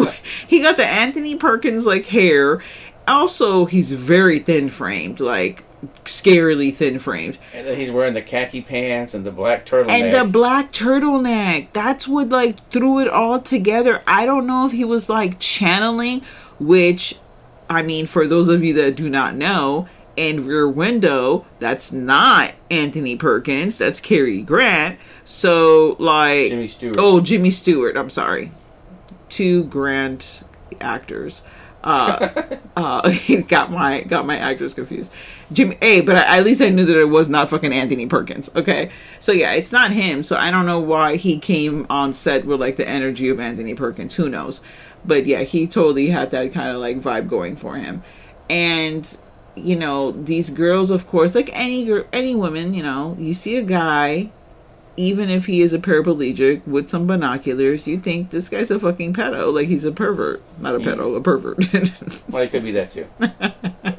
he 0.47 0.61
got 0.61 0.77
the 0.77 0.87
Anthony 0.87 1.37
Perkins 1.37 1.87
like 1.87 2.07
hair. 2.07 2.63
Also, 3.07 3.67
he's 3.67 3.93
very 3.93 4.39
thin 4.41 4.69
framed, 4.69 5.21
like 5.21 5.65
scarily 6.05 6.75
thin 6.75 6.99
framed. 6.99 7.39
And 7.53 7.67
then 7.67 7.79
he's 7.79 7.91
wearing 7.91 8.15
the 8.15 8.23
khaki 8.23 8.63
pants 8.63 9.15
and 9.15 9.25
the 9.25 9.31
black 9.31 9.67
turtleneck. 9.67 9.91
And 9.91 10.15
the 10.15 10.31
black 10.31 10.73
turtleneck. 10.73 11.69
That's 11.73 12.09
what 12.09 12.29
like 12.29 12.69
threw 12.71 13.01
it 13.01 13.09
all 13.09 13.41
together. 13.41 14.03
I 14.07 14.27
don't 14.27 14.47
know 14.47 14.67
if 14.67 14.73
he 14.73 14.85
was 14.85 15.09
like 15.09 15.39
channeling, 15.39 16.23
which 16.59 17.19
I 17.69 17.83
mean, 17.83 18.07
for 18.07 18.27
those 18.27 18.49
of 18.49 18.63
you 18.63 18.75
that 18.75 18.97
do 18.97 19.09
not 19.09 19.35
know, 19.35 19.89
and 20.17 20.41
Rear 20.47 20.69
Window, 20.69 21.47
that's 21.59 21.93
not 21.93 22.53
Anthony 22.71 23.17
Perkins, 23.17 23.79
that's 23.79 24.01
Cary 24.01 24.43
Grant. 24.43 24.99
So 25.25 25.97
like 25.99 26.49
Jimmy 26.49 26.69
Stewart. 26.69 26.97
Oh, 26.99 27.21
Jimmy 27.21 27.51
Stewart, 27.51 27.97
I'm 27.97 28.11
sorry. 28.11 28.51
Two 29.29 29.65
Grant 29.65 30.45
actors. 30.81 31.43
Uh, 31.83 32.57
uh, 32.77 33.15
got 33.49 33.71
my 33.71 34.03
got 34.03 34.27
my 34.27 34.39
actors 34.39 34.75
confused. 34.75 35.11
Jimmy, 35.53 35.77
hey, 35.81 36.01
but 36.01 36.17
I, 36.17 36.39
at 36.39 36.45
least 36.45 36.63
I 36.63 36.71
knew 36.71 36.87
that 36.87 36.99
it 36.99 37.09
was 37.09 37.29
not 37.29 37.51
fucking 37.51 37.73
Anthony 37.73 38.07
Perkins. 38.07 38.51
Okay, 38.57 38.91
so 39.21 39.33
yeah, 39.33 39.53
it's 39.53 39.71
not 39.71 39.93
him. 39.93 40.23
So 40.23 40.37
I 40.37 40.51
don't 40.51 40.67
know 40.67 40.81
why 40.81 41.17
he 41.17 41.39
came 41.39 41.87
on 41.91 42.13
set 42.13 42.47
with 42.47 42.61
like 42.61 42.77
the 42.77 42.89
energy 42.89 43.29
of 43.29 43.39
Anthony 43.39 43.75
Perkins. 43.75 44.15
Who 44.15 44.29
knows? 44.29 44.61
But 45.05 45.27
yeah, 45.27 45.43
he 45.43 45.67
totally 45.67 46.09
had 46.09 46.31
that 46.31 46.53
kind 46.53 46.71
of 46.71 46.81
like 46.81 47.01
vibe 47.01 47.29
going 47.29 47.57
for 47.57 47.77
him. 47.77 48.03
And 48.49 49.17
you 49.57 49.77
know, 49.77 50.13
these 50.13 50.51
girls, 50.51 50.91
of 50.91 51.07
course, 51.07 51.35
like 51.35 51.51
any 51.53 51.85
girl, 51.85 52.05
any 52.13 52.35
woman, 52.35 52.75
you 52.75 52.83
know, 52.83 53.17
you 53.19 53.35
see 53.35 53.57
a 53.57 53.63
guy 53.63 54.31
even 54.97 55.29
if 55.29 55.47
he 55.47 55.63
is 55.63 55.73
a 55.73 55.79
paraplegic 55.79 56.67
with 56.67 56.89
some 56.89 57.07
binoculars, 57.07 57.87
you 57.87 57.99
think 57.99 58.31
this 58.31 58.49
guy's 58.49 58.71
a 58.71 58.79
fucking 58.79 59.13
pedo, 59.13 59.53
like 59.53 59.69
he's 59.69 59.85
a 59.85 59.93
pervert, 59.93 60.43
not 60.59 60.75
a 60.75 60.79
pedo, 60.79 61.17
a 61.17 61.21
pervert. 61.21 61.59
Well, 62.31 62.43
it 62.43 62.51
could 62.51 62.63
be 62.65 62.73
that 62.73 62.91
too. 62.91 63.07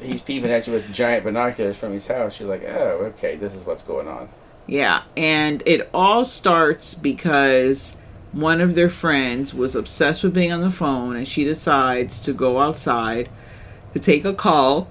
he's 0.00 0.20
peeping 0.20 0.50
at 0.50 0.66
you 0.66 0.72
with 0.72 0.92
giant 0.92 1.24
binoculars 1.24 1.78
from 1.78 1.92
his 1.92 2.06
house. 2.06 2.38
You're 2.38 2.48
like, 2.48 2.64
oh, 2.64 3.12
okay, 3.14 3.36
this 3.36 3.54
is 3.54 3.64
what's 3.64 3.82
going 3.82 4.08
on. 4.08 4.28
yeah, 4.66 5.02
and 5.16 5.62
it 5.66 5.88
all 5.94 6.24
starts 6.24 6.94
because 6.94 7.96
one 8.32 8.60
of 8.60 8.74
their 8.74 8.88
friends 8.88 9.54
was 9.54 9.74
obsessed 9.74 10.22
with 10.22 10.34
being 10.34 10.52
on 10.52 10.60
the 10.60 10.70
phone, 10.70 11.16
and 11.16 11.26
she 11.26 11.44
decides 11.44 12.20
to 12.20 12.32
go 12.32 12.60
outside 12.60 13.30
to 13.94 14.00
take 14.00 14.24
a 14.24 14.34
call, 14.34 14.88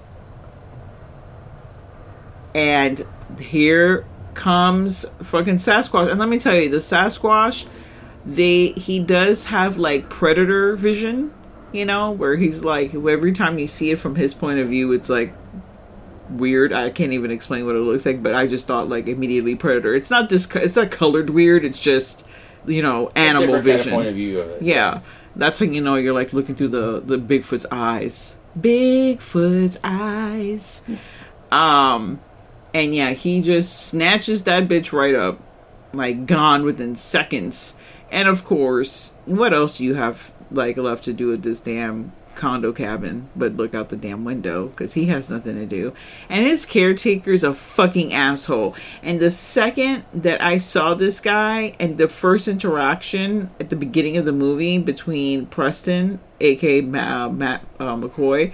and 2.56 3.06
here 3.38 4.06
comes 4.32 5.04
fucking 5.22 5.56
Sasquatch. 5.56 6.10
And 6.10 6.18
let 6.18 6.30
me 6.30 6.38
tell 6.38 6.54
you, 6.54 6.70
the 6.70 6.78
Sasquatch, 6.78 7.66
they 8.24 8.68
he 8.68 8.98
does 8.98 9.44
have 9.44 9.76
like 9.76 10.08
predator 10.08 10.74
vision, 10.74 11.34
you 11.70 11.84
know, 11.84 12.10
where 12.12 12.34
he's 12.34 12.64
like 12.64 12.94
every 12.94 13.32
time 13.32 13.58
you 13.58 13.68
see 13.68 13.90
it 13.90 13.98
from 13.98 14.16
his 14.16 14.32
point 14.32 14.58
of 14.58 14.68
view, 14.68 14.92
it's 14.92 15.10
like 15.10 15.34
weird. 16.30 16.72
I 16.72 16.88
can't 16.88 17.12
even 17.12 17.30
explain 17.30 17.66
what 17.66 17.76
it 17.76 17.80
looks 17.80 18.06
like, 18.06 18.22
but 18.22 18.34
I 18.34 18.46
just 18.46 18.66
thought 18.66 18.88
like 18.88 19.06
immediately 19.06 19.54
predator. 19.54 19.94
It's 19.94 20.10
not 20.10 20.30
just 20.30 20.56
it's 20.56 20.76
not 20.76 20.90
colored 20.90 21.28
weird. 21.28 21.62
It's 21.62 21.78
just 21.78 22.26
you 22.64 22.80
know 22.80 23.12
animal 23.14 23.42
different 23.42 23.66
kind 23.66 23.74
of 23.74 23.78
vision. 23.78 23.92
point 23.92 24.08
of 24.08 24.14
view 24.14 24.40
of 24.40 24.48
it. 24.48 24.62
Yeah, 24.62 25.00
that's 25.36 25.60
when 25.60 25.74
you 25.74 25.82
know 25.82 25.96
you're 25.96 26.14
like 26.14 26.32
looking 26.32 26.54
through 26.54 26.68
the 26.68 27.00
the 27.00 27.18
Bigfoot's 27.18 27.66
eyes. 27.70 28.38
Bigfoot's 28.58 29.78
eyes. 29.84 30.82
Um, 31.52 32.20
and 32.76 32.94
yeah, 32.94 33.12
he 33.12 33.40
just 33.40 33.86
snatches 33.86 34.42
that 34.42 34.68
bitch 34.68 34.92
right 34.92 35.14
up, 35.14 35.40
like 35.94 36.26
gone 36.26 36.62
within 36.62 36.94
seconds. 36.94 37.74
And 38.10 38.28
of 38.28 38.44
course, 38.44 39.14
what 39.24 39.54
else 39.54 39.78
do 39.78 39.84
you 39.84 39.94
have 39.94 40.30
like 40.50 40.76
left 40.76 41.04
to 41.04 41.14
do 41.14 41.28
with 41.28 41.42
this 41.42 41.58
damn 41.58 42.12
condo 42.34 42.70
cabin 42.70 43.30
but 43.34 43.56
look 43.56 43.74
out 43.74 43.88
the 43.88 43.96
damn 43.96 44.26
window? 44.26 44.66
Because 44.66 44.92
he 44.92 45.06
has 45.06 45.30
nothing 45.30 45.54
to 45.54 45.64
do. 45.64 45.94
And 46.28 46.44
his 46.44 46.66
caretaker's 46.66 47.42
a 47.42 47.54
fucking 47.54 48.12
asshole. 48.12 48.76
And 49.02 49.20
the 49.20 49.30
second 49.30 50.04
that 50.12 50.42
i 50.42 50.58
saw 50.58 50.92
this 50.92 51.18
guy 51.18 51.74
and 51.80 51.96
the 51.96 52.08
first 52.08 52.46
interaction 52.46 53.48
at 53.58 53.70
the 53.70 53.76
beginning 53.76 54.18
of 54.18 54.26
the 54.26 54.32
movie 54.32 54.76
between 54.76 55.46
preston 55.46 56.20
aka 56.42 56.82
matt, 56.82 57.32
matt 57.32 57.64
uh, 57.80 57.96
mccoy 57.96 58.52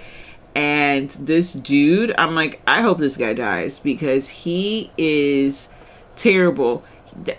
and 0.55 1.09
this 1.11 1.53
dude 1.53 2.13
i'm 2.17 2.35
like 2.35 2.61
i 2.67 2.81
hope 2.81 2.99
this 2.99 3.17
guy 3.17 3.33
dies 3.33 3.79
because 3.79 4.27
he 4.29 4.91
is 4.97 5.69
terrible 6.15 6.83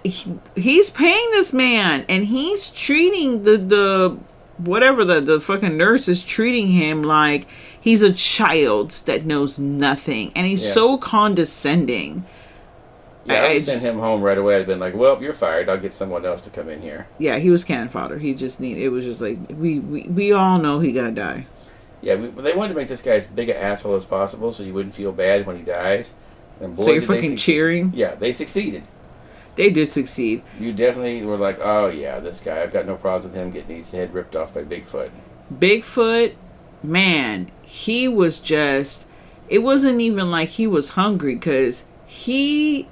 He- 0.05 0.39
he's 0.57 0.91
paying 0.91 1.31
this 1.33 1.53
man 1.53 2.05
and 2.09 2.25
he's 2.27 2.71
treating 2.71 3.43
the 3.45 3.57
the 3.57 4.17
whatever 4.59 5.05
the 5.05 5.21
the 5.21 5.41
fucking 5.41 5.77
nurse 5.77 6.07
is 6.09 6.23
treating 6.23 6.69
him 6.69 7.03
like 7.03 7.47
he's 7.81 8.03
a 8.03 8.13
child 8.13 8.91
that 9.07 9.25
knows 9.25 9.59
nothing 9.59 10.31
and 10.37 10.47
he's 10.47 10.65
Yeah. 10.65 10.71
so 10.73 10.97
condescending 10.99 12.25
Yeah, 13.27 13.35
I, 13.35 13.47
I- 13.47 13.53
would 13.55 13.63
send 13.63 13.81
him 13.81 13.99
home 13.99 14.21
right 14.23 14.37
away. 14.37 14.57
I'd 14.61 14.67
been 14.67 14.79
like, 14.79 14.95
"Well, 14.95 15.21
you're 15.23 15.33
fired. 15.33 15.69
I'll 15.71 15.79
get 15.79 15.95
someone 15.95 16.27
else 16.27 16.43
to 16.43 16.51
come 16.51 16.69
in 16.69 16.81
here." 16.83 17.07
yeah 17.19 17.39
he 17.39 17.51
was 17.51 17.65
cannon 17.65 17.89
fodder 17.89 18.19
he 18.19 18.35
just 18.35 18.61
need 18.61 18.77
it 18.79 18.91
was 18.91 19.05
just 19.05 19.21
like 19.21 19.39
we 19.59 19.79
we, 19.81 20.03
we 20.03 20.33
all 20.33 20.59
know 20.59 20.79
he 20.81 20.93
gonna 20.93 21.11
die 21.11 21.47
Yeah, 22.05 22.17
we, 22.17 22.29
they 22.29 22.53
wanted 22.55 22.75
to 22.75 22.79
make 22.79 22.89
this 22.89 23.01
guy 23.01 23.13
as 23.13 23.27
big 23.27 23.49
an 23.49 23.57
asshole 23.57 23.95
as 23.97 24.05
possible, 24.05 24.53
so 24.53 24.63
you 24.63 24.75
wouldn't 24.75 24.95
feel 24.95 25.11
bad 25.13 25.47
when 25.47 25.57
he 25.57 25.63
dies. 25.63 26.13
And 26.61 26.77
boy, 26.77 26.85
So 26.85 26.93
you're 26.93 27.03
fucking 27.03 27.37
cheering? 27.37 27.93
Yeah, 27.95 28.15
they 28.15 28.31
succeeded. 28.33 28.85
they 29.57 29.71
did 29.71 29.89
succeed 29.91 30.43
You 30.61 30.73
definitely 30.73 31.23
were 31.25 31.37
like, 31.37 31.59
"Oh 31.61 31.89
yeah, 31.89 32.21
this 32.21 32.41
guy. 32.41 32.63
I've 32.63 32.73
got 32.73 32.87
no 32.87 32.97
problems 32.97 33.25
with 33.33 33.35
him 33.35 33.51
getting 33.51 33.77
his 33.77 33.91
head 33.91 34.13
ripped 34.15 34.37
off 34.37 34.53
by 34.55 34.63
Bigfoot." 34.65 35.11
Bigfoot, 35.53 36.35
man, 36.83 37.51
he 37.63 38.07
was 38.09 38.39
just. 38.39 39.07
It 39.49 39.59
wasn't 39.59 40.01
even 40.01 40.31
like 40.31 40.51
he 40.51 40.67
was 40.67 40.91
hungry 40.91 41.35
because 41.35 41.85
he 42.07 42.89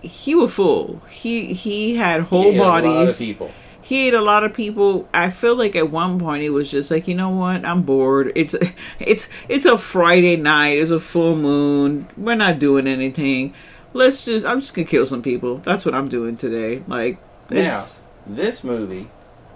he 0.00 0.34
was 0.34 0.54
full. 0.54 1.02
He 1.10 1.54
he 1.54 1.96
had 1.96 2.22
whole 2.22 2.42
He 2.44 2.48
ate 2.50 2.58
a 2.58 2.62
lot 2.62 2.84
of 2.84 2.92
bodies. 2.94 3.18
people. 3.18 3.50
He 3.88 4.06
ate 4.08 4.12
a 4.12 4.20
lot 4.20 4.44
of 4.44 4.52
people. 4.52 5.08
I 5.14 5.30
feel 5.30 5.56
like 5.56 5.74
at 5.74 5.90
one 5.90 6.18
point 6.18 6.42
he 6.42 6.50
was 6.50 6.70
just 6.70 6.90
like, 6.90 7.08
you 7.08 7.14
know 7.14 7.30
what? 7.30 7.64
I'm 7.64 7.80
bored. 7.80 8.32
It's 8.36 8.54
it's 9.00 9.30
it's 9.48 9.64
a 9.64 9.78
Friday 9.78 10.36
night. 10.36 10.76
It's 10.76 10.90
a 10.90 11.00
full 11.00 11.34
moon. 11.34 12.06
We're 12.14 12.34
not 12.34 12.58
doing 12.58 12.86
anything. 12.86 13.54
Let's 13.94 14.26
just. 14.26 14.44
I'm 14.44 14.60
just 14.60 14.74
gonna 14.74 14.86
kill 14.86 15.06
some 15.06 15.22
people. 15.22 15.56
That's 15.56 15.86
what 15.86 15.94
I'm 15.94 16.10
doing 16.10 16.36
today. 16.36 16.82
Like, 16.86 17.16
Now, 17.48 17.86
this 18.26 18.62
movie 18.62 19.08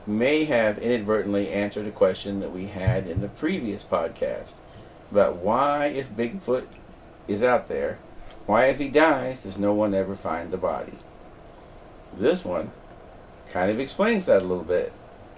may 0.06 0.44
have 0.44 0.78
inadvertently 0.78 1.50
answered 1.50 1.86
a 1.86 1.90
question 1.90 2.40
that 2.40 2.52
we 2.52 2.68
had 2.68 3.06
in 3.06 3.20
the 3.20 3.28
previous 3.28 3.84
podcast 3.84 4.54
about 5.10 5.36
why, 5.36 5.88
if 5.88 6.08
Bigfoot 6.10 6.68
is 7.28 7.42
out 7.42 7.68
there, 7.68 7.98
why, 8.46 8.64
if 8.64 8.78
he 8.78 8.88
dies, 8.88 9.42
does 9.42 9.58
no 9.58 9.74
one 9.74 9.92
ever 9.92 10.16
find 10.16 10.50
the 10.50 10.56
body? 10.56 10.94
This 12.16 12.46
one 12.46 12.72
kind 13.52 13.70
of 13.70 13.78
explains 13.78 14.26
that 14.26 14.42
a 14.42 14.44
little 14.44 14.64
bit. 14.64 14.92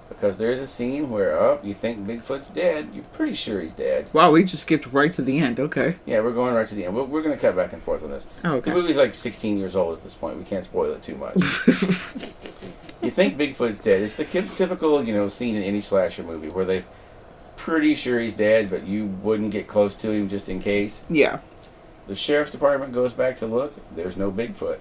Because 0.09 0.37
there's 0.37 0.59
a 0.59 0.67
scene 0.67 1.11
where, 1.11 1.33
oh, 1.37 1.59
you 1.63 1.73
think 1.75 2.01
Bigfoot's 2.01 2.49
dead, 2.49 2.91
you're 2.93 3.05
pretty 3.05 3.33
sure 3.33 3.61
he's 3.61 3.73
dead. 3.73 4.11
wow, 4.13 4.31
we 4.31 4.45
just 4.45 4.63
skipped 4.63 4.87
right 4.93 5.13
to 5.13 5.23
the 5.23 5.39
end. 5.39 5.59
Okay. 5.59 5.97
Yeah, 6.05 6.21
we're 6.21 6.35
going 6.35 6.55
right 6.55 6.67
to 6.69 6.75
the 6.75 6.85
end. 6.85 6.95
We're, 6.95 7.05
we're 7.05 7.23
going 7.23 7.35
to 7.35 7.41
cut 7.41 7.57
back 7.57 7.73
and 7.73 7.83
forth 7.83 8.05
on 8.05 8.11
this. 8.11 8.27
Oh, 8.45 8.57
okay. 8.57 8.71
The 8.71 8.77
movie's 8.77 8.99
like 8.99 9.15
16 9.15 9.59
years 9.59 9.75
old 9.75 9.97
at 9.97 10.05
this 10.05 10.15
point. 10.15 10.39
We 10.39 10.45
can't 10.45 10.63
spoil 10.63 10.93
it 10.93 11.03
too 11.03 11.17
much. 11.17 11.35
you 11.37 13.11
think 13.11 13.37
Bigfoot's 13.37 13.81
dead. 13.81 14.03
It's 14.03 14.15
the 14.15 14.25
typical, 14.25 15.03
you 15.03 15.15
know, 15.15 15.29
scene 15.29 15.57
in 15.57 15.63
any 15.63 15.81
slasher 15.81 16.23
movie 16.23 16.49
where 16.49 16.67
they're 16.67 16.85
pretty 17.57 17.95
sure 17.95 18.21
he's 18.21 18.35
dead, 18.35 18.69
but 18.69 18.87
you 18.87 19.07
wouldn't 19.07 19.51
get 19.51 19.67
close 19.67 19.95
to 19.97 20.11
him 20.11 20.29
just 20.29 20.51
in 20.51 20.61
case. 20.61 21.03
Yeah. 21.09 21.41
The 22.07 22.15
sheriff's 22.15 22.51
department 22.51 22.93
goes 22.93 23.15
back 23.15 23.39
to 23.39 23.47
look. 23.47 23.75
There's 23.97 24.19
no 24.19 24.31
Bigfoot. 24.31 24.81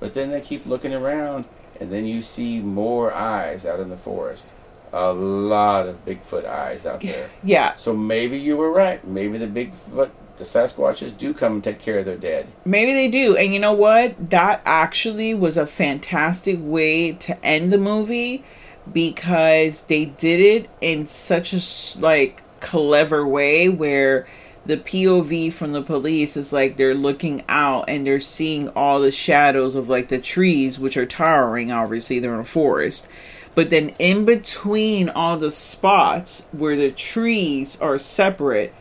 But 0.00 0.12
then 0.12 0.30
they 0.30 0.40
keep 0.40 0.66
looking 0.66 0.92
around, 0.92 1.44
and 1.80 1.92
then 1.92 2.06
you 2.06 2.22
see 2.22 2.60
more 2.60 3.12
eyes 3.12 3.66
out 3.66 3.80
in 3.80 3.88
the 3.88 3.96
forest. 3.96 4.46
A 4.92 5.12
lot 5.12 5.86
of 5.86 6.04
Bigfoot 6.04 6.44
eyes 6.44 6.86
out 6.86 7.00
there. 7.00 7.30
Yeah. 7.42 7.74
So 7.74 7.94
maybe 7.94 8.38
you 8.38 8.56
were 8.56 8.70
right. 8.70 9.06
Maybe 9.06 9.36
the 9.36 9.46
Bigfoot, 9.46 10.10
the 10.36 10.44
Sasquatches 10.44 11.16
do 11.16 11.34
come 11.34 11.54
and 11.54 11.64
take 11.64 11.78
care 11.78 11.98
of 11.98 12.04
their 12.04 12.16
dead. 12.16 12.46
Maybe 12.64 12.92
they 12.92 13.08
do. 13.08 13.36
And 13.36 13.52
you 13.52 13.60
know 13.60 13.72
what? 13.72 14.30
That 14.30 14.62
actually 14.64 15.34
was 15.34 15.56
a 15.56 15.66
fantastic 15.66 16.58
way 16.60 17.12
to 17.12 17.44
end 17.44 17.72
the 17.72 17.78
movie 17.78 18.44
because 18.92 19.82
they 19.82 20.04
did 20.04 20.40
it 20.40 20.70
in 20.80 21.06
such 21.06 21.52
a 21.52 22.00
like 22.00 22.42
clever 22.60 23.26
way 23.26 23.68
where 23.68 24.26
the 24.66 24.76
POV 24.76 25.52
from 25.52 25.72
the 25.72 25.82
police 25.82 26.36
is 26.36 26.52
like 26.52 26.76
they're 26.76 26.94
looking 26.94 27.44
out 27.48 27.84
and 27.88 28.06
they're 28.06 28.20
seeing 28.20 28.68
all 28.70 29.00
the 29.00 29.10
shadows 29.10 29.74
of 29.74 29.88
like 29.88 30.08
the 30.08 30.18
trees 30.18 30.78
which 30.78 30.96
are 30.96 31.06
towering 31.06 31.70
obviously 31.70 32.18
they're 32.18 32.34
in 32.34 32.40
a 32.40 32.44
forest 32.44 33.06
but 33.54 33.70
then 33.70 33.90
in 33.98 34.24
between 34.24 35.08
all 35.08 35.36
the 35.36 35.50
spots 35.50 36.46
where 36.52 36.76
the 36.76 36.90
trees 36.90 37.80
are 37.80 37.98
separate 37.98 38.74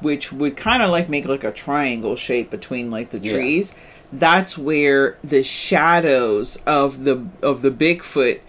which 0.00 0.32
would 0.32 0.56
kind 0.56 0.82
of 0.82 0.90
like 0.90 1.08
make 1.08 1.24
like 1.26 1.44
a 1.44 1.52
triangle 1.52 2.16
shape 2.16 2.50
between 2.50 2.90
like 2.90 3.10
the 3.10 3.18
Yeah. 3.18 3.32
trees 3.34 3.74
that's 4.12 4.56
where 4.58 5.16
the 5.24 5.42
shadows 5.42 6.56
of 6.66 7.04
the 7.04 7.26
of 7.42 7.62
the 7.62 7.70
bigfoot 7.70 8.40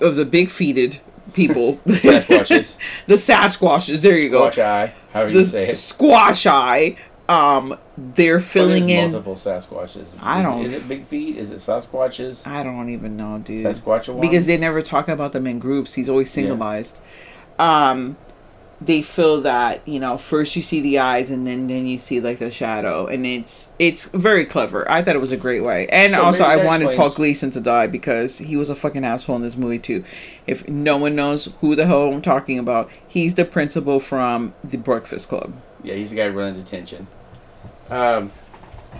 of 0.00 0.16
the 0.16 0.24
big 0.24 0.50
feeted 0.50 1.00
people 1.32 1.80
the 1.86 1.94
Sasquatches. 1.94 2.76
the 3.06 3.14
sasquatches 3.14 4.02
there 4.02 4.18
you 4.18 4.28
go 4.28 4.42
Squatch 4.50 4.62
eye, 4.62 4.92
however 5.12 5.30
you 5.30 5.44
say 5.44 5.70
it. 5.70 5.76
squash 5.78 6.46
eye 6.46 6.96
um 7.28 7.78
they're 7.96 8.40
filling 8.40 8.90
in 8.90 9.12
multiple 9.12 9.34
Sasquatches. 9.36 10.06
I 10.20 10.38
Is- 10.40 10.44
don't- 10.44 10.64
Is 10.66 10.72
it 10.72 10.88
Big 10.88 11.04
Feet? 11.06 11.36
Is 11.36 11.50
it 11.50 11.58
Sasquatches? 11.58 12.46
I 12.46 12.62
don't 12.62 12.88
even 12.88 13.16
know, 13.16 13.38
dude. 13.38 13.64
Sasquatch 13.64 14.20
Because 14.20 14.46
they 14.46 14.56
never 14.56 14.82
talk 14.82 15.08
about 15.08 15.32
them 15.32 15.46
in 15.46 15.58
groups. 15.58 15.94
He's 15.94 16.08
always 16.08 16.36
Yeah. 16.36 16.44
singleized. 16.44 16.98
Um, 17.58 18.16
they 18.84 19.02
feel 19.02 19.40
that 19.42 19.86
you 19.86 20.00
know 20.00 20.18
first 20.18 20.56
you 20.56 20.62
see 20.62 20.80
the 20.80 20.98
eyes 20.98 21.30
and 21.30 21.46
then 21.46 21.66
then 21.66 21.86
you 21.86 21.98
see 21.98 22.20
like 22.20 22.38
the 22.38 22.50
shadow, 22.50 23.06
and 23.06 23.26
it's 23.26 23.70
it's 23.78 24.06
very 24.06 24.44
clever. 24.44 24.90
I 24.90 25.02
thought 25.02 25.14
it 25.14 25.20
was 25.20 25.32
a 25.32 25.36
great 25.36 25.62
way, 25.62 25.86
and 25.88 26.14
So 26.14 26.22
also 26.22 26.44
I 26.44 26.64
wanted 26.64 26.96
Paul 26.96 27.10
Gleason 27.10 27.50
to 27.52 27.60
die 27.60 27.86
because 27.86 28.38
he 28.38 28.56
was 28.56 28.70
a 28.70 28.74
fucking 28.74 29.04
asshole 29.04 29.36
in 29.36 29.42
this 29.42 29.56
movie 29.56 29.78
too. 29.78 30.04
If 30.46 30.68
no 30.68 30.96
one 30.96 31.14
knows 31.14 31.48
who 31.60 31.76
the 31.76 31.86
hell 31.86 32.12
I'm 32.12 32.22
talking 32.22 32.58
about, 32.58 32.90
he's 33.06 33.34
the 33.34 33.44
principal 33.44 34.00
from 34.00 34.54
the 34.64 34.78
Breakfast 34.78 35.28
Club. 35.28 35.54
Yeah, 35.82 35.94
he's 35.94 36.10
the 36.10 36.16
guy 36.16 36.28
running 36.28 36.62
detention. 36.62 37.06
Um, 37.90 38.32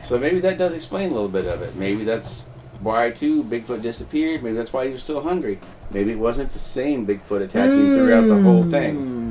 so 0.02 0.18
maybe 0.18 0.40
that 0.40 0.58
does 0.58 0.72
explain 0.74 1.10
a 1.10 1.14
little 1.14 1.28
bit 1.28 1.46
of 1.46 1.62
it. 1.62 1.76
Maybe 1.76 2.04
that's 2.04 2.44
why 2.80 3.10
too 3.10 3.44
Bigfoot 3.44 3.82
disappeared. 3.82 4.42
Maybe 4.42 4.56
that's 4.56 4.72
why 4.72 4.86
he 4.86 4.92
was 4.92 5.02
still 5.02 5.22
hungry. 5.22 5.60
Maybe 5.92 6.12
it 6.12 6.18
wasn't 6.18 6.50
the 6.50 6.58
same 6.58 7.06
Bigfoot 7.06 7.42
attacking 7.42 7.94
throughout 7.94 8.26
the 8.26 8.40
whole 8.40 8.68
thing. 8.68 9.21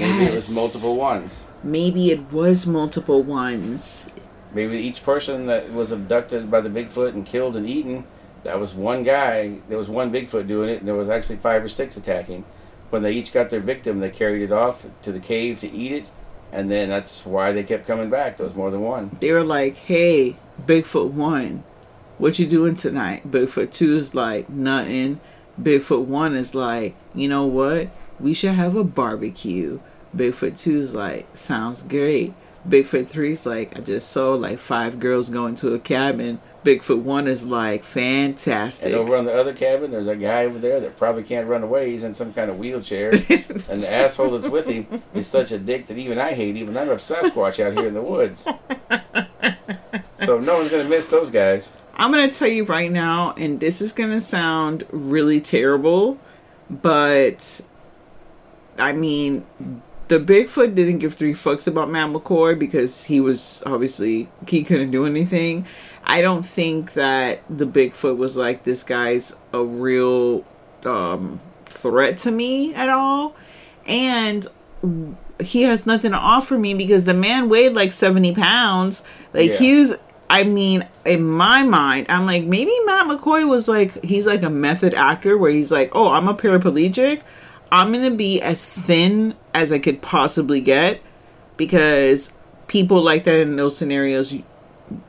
Maybe 0.00 0.24
it 0.24 0.34
was 0.34 0.54
multiple 0.54 0.96
ones. 0.96 1.44
Maybe 1.62 2.10
it 2.10 2.32
was 2.32 2.66
multiple 2.66 3.22
ones. 3.22 4.10
Maybe 4.54 4.78
each 4.78 5.02
person 5.02 5.46
that 5.46 5.72
was 5.72 5.92
abducted 5.92 6.50
by 6.50 6.60
the 6.60 6.68
Bigfoot 6.68 7.10
and 7.14 7.24
killed 7.24 7.56
and 7.56 7.66
eaten, 7.66 8.04
that 8.44 8.58
was 8.58 8.74
one 8.74 9.02
guy. 9.02 9.58
There 9.68 9.78
was 9.78 9.88
one 9.88 10.12
Bigfoot 10.12 10.46
doing 10.46 10.68
it, 10.68 10.78
and 10.80 10.88
there 10.88 10.94
was 10.94 11.08
actually 11.08 11.36
five 11.36 11.62
or 11.64 11.68
six 11.68 11.96
attacking. 11.96 12.44
When 12.90 13.02
they 13.02 13.12
each 13.12 13.32
got 13.32 13.50
their 13.50 13.60
victim, 13.60 14.00
they 14.00 14.10
carried 14.10 14.42
it 14.42 14.52
off 14.52 14.84
to 15.02 15.12
the 15.12 15.20
cave 15.20 15.60
to 15.60 15.70
eat 15.70 15.92
it, 15.92 16.10
and 16.52 16.70
then 16.70 16.88
that's 16.90 17.24
why 17.24 17.52
they 17.52 17.62
kept 17.62 17.86
coming 17.86 18.10
back. 18.10 18.36
There 18.36 18.46
was 18.46 18.56
more 18.56 18.70
than 18.70 18.82
one. 18.82 19.16
they 19.20 19.32
were 19.32 19.44
like, 19.44 19.76
"Hey, 19.76 20.36
Bigfoot 20.66 21.12
one, 21.12 21.64
what 22.18 22.38
you 22.38 22.46
doing 22.46 22.74
tonight?" 22.74 23.30
Bigfoot 23.30 23.70
two 23.72 23.96
is 23.96 24.14
like, 24.14 24.50
"Nothing." 24.50 25.20
Bigfoot 25.60 26.04
one 26.04 26.34
is 26.34 26.54
like, 26.54 26.94
"You 27.14 27.28
know 27.28 27.46
what? 27.46 27.88
We 28.20 28.34
should 28.34 28.54
have 28.54 28.76
a 28.76 28.84
barbecue." 28.84 29.80
Bigfoot 30.16 30.58
two 30.58 30.80
is 30.80 30.94
like, 30.94 31.26
"Sounds 31.36 31.82
great." 31.82 32.34
Bigfoot 32.68 33.08
three's 33.08 33.44
like 33.44 33.76
I 33.76 33.80
just 33.80 34.08
saw 34.08 34.34
like 34.34 34.58
five 34.58 35.00
girls 35.00 35.28
going 35.28 35.56
to 35.56 35.74
a 35.74 35.80
cabin. 35.80 36.40
Bigfoot 36.64 37.02
one 37.02 37.26
is 37.26 37.44
like 37.44 37.82
fantastic. 37.82 38.86
And 38.86 38.94
over 38.94 39.16
on 39.16 39.24
the 39.24 39.34
other 39.36 39.52
cabin, 39.52 39.90
there's 39.90 40.06
a 40.06 40.14
guy 40.14 40.44
over 40.44 40.60
there 40.60 40.78
that 40.78 40.96
probably 40.96 41.24
can't 41.24 41.48
run 41.48 41.64
away. 41.64 41.90
He's 41.90 42.04
in 42.04 42.14
some 42.14 42.32
kind 42.32 42.50
of 42.50 42.58
wheelchair. 42.58 43.10
and 43.10 43.22
the 43.24 43.88
asshole 43.92 44.30
that's 44.30 44.48
with 44.48 44.66
him 44.66 45.02
is 45.12 45.26
such 45.26 45.50
a 45.50 45.58
dick 45.58 45.86
that 45.86 45.98
even 45.98 46.18
I 46.18 46.34
hate 46.34 46.54
him, 46.54 46.68
and 46.68 46.78
I'm 46.78 46.88
a 46.88 46.94
Sasquatch 46.96 47.58
out 47.64 47.72
here 47.72 47.88
in 47.88 47.94
the 47.94 48.02
woods. 48.02 48.42
so 50.24 50.38
no 50.38 50.58
one's 50.58 50.70
going 50.70 50.84
to 50.84 50.88
miss 50.88 51.06
those 51.06 51.30
guys. 51.30 51.76
I'm 51.94 52.10
gonna 52.10 52.30
tell 52.30 52.48
you 52.48 52.64
right 52.64 52.90
now, 52.90 53.34
and 53.36 53.60
this 53.60 53.82
is 53.82 53.92
gonna 53.92 54.20
sound 54.20 54.86
really 54.90 55.40
terrible, 55.40 56.18
but 56.70 57.60
I 58.78 58.92
mean, 58.92 59.44
the 60.08 60.18
Bigfoot 60.18 60.74
didn't 60.74 60.98
give 60.98 61.14
three 61.14 61.32
fucks 61.32 61.66
about 61.66 61.90
Matt 61.90 62.10
McCoy 62.10 62.58
because 62.58 63.04
he 63.04 63.20
was 63.20 63.62
obviously 63.64 64.28
he 64.46 64.62
couldn't 64.62 64.90
do 64.90 65.06
anything. 65.06 65.66
I 66.04 66.20
don't 66.20 66.44
think 66.44 66.94
that 66.94 67.42
the 67.48 67.66
Bigfoot 67.66 68.16
was 68.16 68.36
like 68.36 68.64
this 68.64 68.82
guy's 68.82 69.34
a 69.52 69.62
real 69.62 70.44
um, 70.84 71.40
threat 71.66 72.16
to 72.18 72.30
me 72.30 72.74
at 72.74 72.88
all, 72.88 73.36
and 73.86 74.46
he 75.40 75.62
has 75.62 75.86
nothing 75.86 76.12
to 76.12 76.18
offer 76.18 76.58
me 76.58 76.74
because 76.74 77.04
the 77.04 77.14
man 77.14 77.48
weighed 77.48 77.74
like 77.74 77.92
70 77.92 78.34
pounds. 78.34 79.02
Like 79.32 79.50
Yeah. 79.50 79.56
he 79.56 79.80
was 79.80 79.94
I 80.32 80.44
mean, 80.44 80.88
in 81.04 81.24
my 81.24 81.62
mind, 81.62 82.06
I'm 82.08 82.24
like, 82.24 82.44
maybe 82.44 82.72
Matt 82.86 83.06
McCoy 83.06 83.46
was 83.46 83.68
like, 83.68 84.02
he's 84.02 84.24
like 84.24 84.42
a 84.42 84.48
method 84.48 84.94
actor 84.94 85.36
where 85.36 85.50
he's 85.50 85.70
like, 85.70 85.90
oh, 85.94 86.08
I'm 86.08 86.26
a 86.26 86.32
paraplegic. 86.32 87.20
I'm 87.72 87.90
going 87.90 88.04
to 88.04 88.16
be 88.16 88.40
as 88.42 88.62
thin 88.62 89.34
as 89.54 89.72
I 89.72 89.78
could 89.78 90.02
possibly 90.02 90.60
get 90.60 91.00
because 91.56 92.30
people 92.68 93.02
like 93.02 93.24
that 93.24 93.40
in 93.40 93.56
those 93.56 93.78
scenarios 93.78 94.34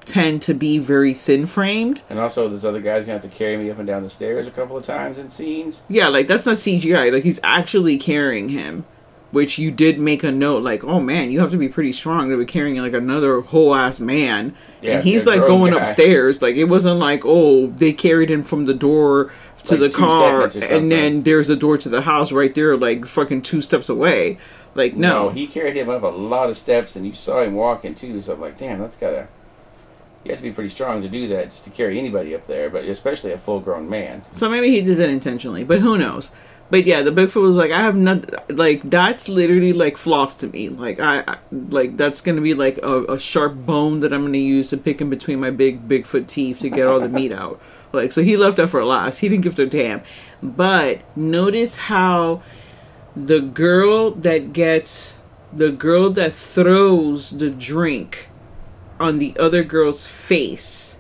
tend 0.06 0.42
to 0.44 0.54
be 0.54 0.78
very 0.78 1.14
thin 1.14 1.46
framed. 1.46 2.04
And 2.10 2.20
also, 2.20 2.48
this 2.48 2.64
other 2.64 2.80
guy's 2.80 3.04
to 3.04 3.12
have 3.12 3.22
to 3.24 3.28
carry 3.28 3.58
me 3.58 3.70
up 3.70 3.80
and 3.80 3.88
down 3.88 4.04
the 4.04 4.10
stairs 4.10 4.48
a 4.48 4.52
couple 4.52 4.78
of 4.78 4.86
times 4.86 5.18
in 5.18 5.30
scenes. 5.30 5.82
Yeah, 5.90 6.08
like 6.08 6.28
that's 6.28 6.46
not 6.46 6.56
CGI. 6.56 7.12
Like 7.12 7.24
he's 7.24 7.42
actually 7.44 7.98
carrying 7.98 8.48
him, 8.48 8.86
which 9.34 9.58
you 9.58 9.72
did 9.72 10.00
make 10.00 10.24
a 10.24 10.32
note. 10.32 10.64
Like, 10.64 10.84
oh 10.84 11.00
man, 11.02 11.32
you 11.32 11.40
have 11.42 11.52
to 11.52 11.58
be 11.58 11.68
pretty 11.68 11.92
strong 11.92 12.30
to 12.30 12.38
be 12.38 12.46
carrying 12.46 12.78
like 12.82 12.94
another 12.94 13.42
whole 13.42 13.76
ass 13.76 14.00
man. 14.00 14.56
Yeah, 14.82 14.94
and 14.96 15.04
he's 15.04 15.26
like 15.26 15.42
going 15.42 15.74
guy. 15.74 15.82
upstairs. 15.82 16.42
Like 16.42 16.56
it 16.56 16.66
wasn't 16.66 17.00
like 17.00 17.24
oh 17.26 17.68
they 17.68 17.92
carried 17.92 18.32
him 18.32 18.44
from 18.44 18.66
the 18.66 18.74
door 18.74 19.34
to 19.66 19.76
Like 19.76 19.92
the 19.92 19.98
car, 19.98 20.36
seconds 20.50 20.56
or 20.56 20.62
something. 20.62 20.78
and 20.78 20.92
then 20.92 21.24
there's 21.24 21.50
a 21.50 21.56
door 21.56 21.78
to 21.80 21.90
the 21.90 22.02
house 22.02 22.32
right 22.32 22.54
there, 22.54 22.78
like 22.78 23.06
fucking 23.06 23.42
two 23.42 23.62
steps 23.62 23.90
away. 23.90 24.38
Like 24.76 24.96
no, 24.96 25.30
he 25.30 25.48
carried 25.48 25.76
him 25.76 25.90
up 25.90 26.04
a 26.04 26.08
lot 26.08 26.50
of 26.50 26.58
steps, 26.58 26.96
and 26.96 27.06
you 27.06 27.14
saw 27.14 27.42
him 27.42 27.54
walking 27.56 27.96
too. 27.96 28.22
So 28.22 28.34
I'm 28.34 28.42
like, 28.42 28.58
damn, 28.58 28.80
that's 28.80 28.96
gotta. 28.96 29.28
You 30.24 30.32
have 30.32 30.40
to 30.40 30.44
be 30.44 30.52
pretty 30.54 30.70
strong 30.70 31.02
to 31.02 31.10
do 31.10 31.28
that, 31.28 31.50
just 31.50 31.66
to 31.66 31.70
carry 31.70 32.00
anybody 32.00 32.34
up 32.34 32.48
there, 32.48 32.70
but 32.70 32.86
especially 32.86 33.34
a 33.34 33.38
full-grown 33.38 33.90
man. 33.90 34.24
So 34.32 34.48
maybe 34.48 34.70
he 34.70 34.80
did 34.80 34.98
that 35.00 35.10
intentionally, 35.10 35.66
but 35.66 35.82
who 35.82 35.98
knows? 35.98 36.32
But 36.74 36.88
yeah, 36.88 37.04
the 37.04 37.12
Bigfoot 37.12 37.44
was 37.44 37.56
like, 37.56 37.70
I 37.70 37.82
have 37.82 37.96
not 37.96 38.50
like 38.50 38.82
that's 38.90 39.30
literally 39.30 39.74
like 39.74 39.96
floss 39.96 40.34
to 40.38 40.48
me. 40.48 40.70
Like 40.70 41.00
I, 41.00 41.20
I 41.20 41.38
like 41.52 41.98
that's 41.98 42.20
gonna 42.20 42.42
be 42.42 42.56
like 42.56 42.80
a, 42.80 43.04
a 43.14 43.20
sharp 43.20 43.54
bone 43.54 44.00
that 44.00 44.12
I'm 44.12 44.24
gonna 44.24 44.40
use 44.40 44.72
to 44.72 44.78
pick 44.78 45.00
in 45.00 45.08
between 45.08 45.40
my 45.40 45.52
big 45.52 45.88
Bigfoot 45.88 46.26
teeth 46.26 46.62
to 46.62 46.72
get 46.72 46.88
all 46.88 47.00
the 47.00 47.10
meat 47.10 47.32
out. 47.32 47.62
Like 47.92 48.12
so, 48.12 48.24
he 48.24 48.36
left 48.38 48.58
that 48.58 48.70
for 48.70 48.80
a 48.80 48.88
last. 48.88 49.20
He 49.20 49.30
didn't 49.30 49.44
give 49.44 49.60
a 49.60 49.68
damn. 49.68 50.02
But 50.42 51.02
notice 51.16 51.76
how 51.76 52.42
the 53.16 53.40
girl 53.40 54.10
that 54.10 54.52
gets 54.52 55.20
the 55.56 55.70
girl 55.70 56.10
that 56.10 56.34
throws 56.34 57.30
the 57.30 57.52
drink 57.52 58.30
on 59.00 59.20
the 59.20 59.38
other 59.38 59.64
girl's 59.64 60.08
face 60.08 60.98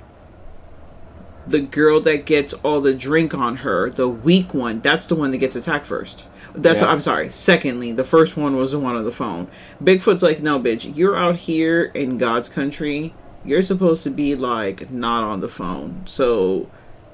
the 1.47 1.59
girl 1.59 1.99
that 2.01 2.25
gets 2.25 2.53
all 2.53 2.79
the 2.81 2.93
drink 2.93 3.33
on 3.33 3.57
her, 3.57 3.89
the 3.89 4.07
weak 4.07 4.53
one, 4.53 4.79
that's 4.81 5.05
the 5.07 5.15
one 5.15 5.31
that 5.31 5.37
gets 5.37 5.55
attacked 5.55 5.85
first. 5.85 6.25
That's 6.55 6.81
Yeah. 6.81 6.87
I'm 6.87 7.01
sorry. 7.01 7.29
Secondly, 7.31 7.91
the 7.91 8.03
first 8.03 8.37
one 8.37 8.55
was 8.55 8.71
the 8.71 8.79
one 8.79 8.95
on 8.95 9.03
the 9.03 9.11
phone. 9.11 9.47
Bigfoot's 9.83 10.23
like, 10.23 10.41
no, 10.41 10.59
bitch, 10.59 10.95
you're 10.95 11.17
out 11.17 11.35
here 11.35 11.85
in 11.93 12.17
God's 12.17 12.47
country. 12.49 13.13
You're 13.43 13.61
supposed 13.61 14.03
to 14.03 14.09
be 14.09 14.35
like 14.35 14.89
not 14.91 15.23
on 15.23 15.41
the 15.41 15.49
phone. 15.49 16.03
So 16.05 16.69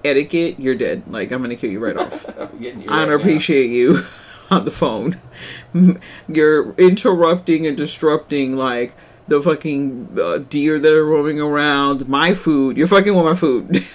etiquette, 0.05 0.59
you're 0.59 0.75
dead. 0.75 1.03
Like 1.07 1.31
I'm 1.31 1.41
gonna 1.41 1.55
kill 1.55 1.71
you 1.71 1.79
right 1.79 1.97
off. 1.97 2.25
I'm 2.39 2.59
getting 2.59 2.81
you 2.81 2.89
I 2.89 2.99
right 2.99 3.05
don't 3.05 3.09
now. 3.09 3.15
appreciate 3.15 3.71
you 3.71 4.03
on 4.51 4.65
the 4.65 4.71
phone. 4.71 5.19
You're 6.27 6.73
interrupting 6.75 7.65
and 7.67 7.75
disrupting 7.77 8.55
like 8.55 8.93
the 9.27 9.41
fucking 9.41 10.17
uh, 10.19 10.39
deer 10.39 10.79
that 10.79 10.91
are 10.93 11.05
roaming 11.05 11.39
around. 11.39 12.07
My 12.07 12.33
food. 12.33 12.77
You're 12.77 12.87
fucking 12.87 13.13
with 13.15 13.25
my 13.25 13.35
food. 13.35 13.85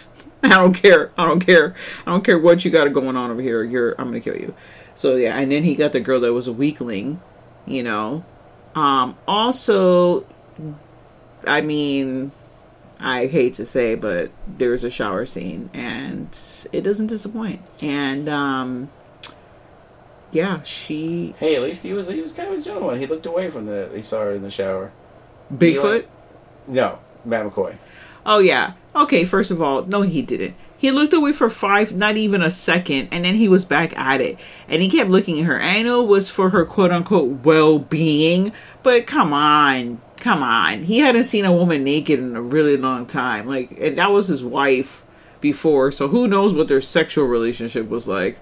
I 0.51 0.51
don't 0.51 0.75
care. 0.75 1.11
I 1.17 1.25
don't 1.25 1.41
care. 1.41 1.75
I 2.07 2.11
don't 2.11 2.23
care 2.23 2.39
what 2.39 2.65
you 2.65 2.71
got 2.71 2.93
going 2.93 3.17
on 3.17 3.31
over 3.31 3.41
here. 3.41 3.65
You're. 3.65 3.93
I'm 3.99 4.09
gonna 4.09 4.21
kill 4.21 4.37
you. 4.37 4.55
So 4.95 5.17
yeah, 5.17 5.39
and 5.39 5.51
then 5.51 5.65
he 5.65 5.75
got 5.75 5.93
the 5.93 6.01
girl 6.01 6.21
that 6.21 6.33
was 6.35 6.47
a 6.47 6.53
weakling. 6.53 7.23
You 7.67 7.83
know. 7.83 8.25
Um. 8.75 9.17
Also, 9.27 10.27
I 11.47 11.63
mean, 11.63 12.31
I 13.01 13.27
hate 13.27 13.55
to 13.55 13.65
say, 13.65 13.95
but 13.95 14.31
there's 14.47 14.85
a 14.85 14.91
shower 14.91 15.25
scene, 15.25 15.71
and 15.73 16.39
it 16.73 16.83
doesn't 16.83 17.07
disappoint. 17.07 17.63
And 17.81 18.29
um, 18.29 18.91
yeah, 20.31 20.63
she 20.63 21.35
Hey, 21.39 21.57
at 21.57 21.63
least 21.63 21.83
he 21.83 21.95
was 21.95 22.09
he 22.09 22.21
was 22.21 22.33
kind 22.33 22.53
of 22.53 22.59
a 22.59 22.63
gentleman. 22.63 22.99
He 22.99 23.07
looked 23.07 23.25
away 23.25 23.51
from 23.51 23.65
the 23.65 23.91
he 23.95 24.03
saw 24.03 24.21
her 24.21 24.33
in 24.33 24.43
the 24.43 24.51
shower. 24.51 24.93
Bigfoot. 25.53 26.05
No, 26.67 26.99
Matt 27.25 27.47
McCoy. 27.47 27.79
Oh 28.27 28.39
yeah. 28.39 28.75
Okay. 28.95 29.25
First 29.25 29.51
of 29.51 29.63
all, 29.63 29.85
no, 29.85 30.03
he 30.03 30.23
didn't. 30.23 30.55
He 30.85 30.91
looked 30.91 31.15
away 31.15 31.33
for 31.33 31.49
five, 31.49 31.97
not 31.97 32.19
even 32.19 32.43
a 32.43 32.51
second, 32.51 33.09
and 33.11 33.25
then 33.25 33.37
he 33.37 33.49
was 33.49 33.65
back 33.65 33.97
at 33.99 34.21
it, 34.21 34.39
and 34.69 34.83
he 34.83 34.91
kept 34.91 35.09
looking 35.09 35.41
at 35.41 35.47
her. 35.47 35.63
I 35.63 35.81
know 35.81 36.03
it 36.03 36.09
was 36.09 36.29
for 36.29 36.51
her 36.51 36.67
quote 36.67 36.91
unquote 36.93 37.43
well 37.43 37.79
being, 37.79 38.53
but 38.83 39.07
come 39.07 39.33
on, 39.33 40.03
come 40.19 40.43
on. 40.43 40.83
He 40.83 40.99
hadn't 40.99 41.25
seen 41.25 41.47
a 41.47 41.53
woman 41.53 41.85
naked 41.85 42.19
in 42.19 42.37
a 42.37 42.43
really 42.43 42.77
long 42.77 43.07
time. 43.07 43.47
Like, 43.47 43.71
and 43.81 43.97
that 43.97 44.13
was 44.13 44.29
his 44.29 44.45
wife 44.45 45.03
before, 45.41 45.91
so 45.91 46.09
who 46.09 46.29
knows 46.29 46.53
what 46.53 46.69
their 46.69 46.83
sexual 46.83 47.25
relationship 47.25 47.89
was 47.89 48.07
like. 48.07 48.39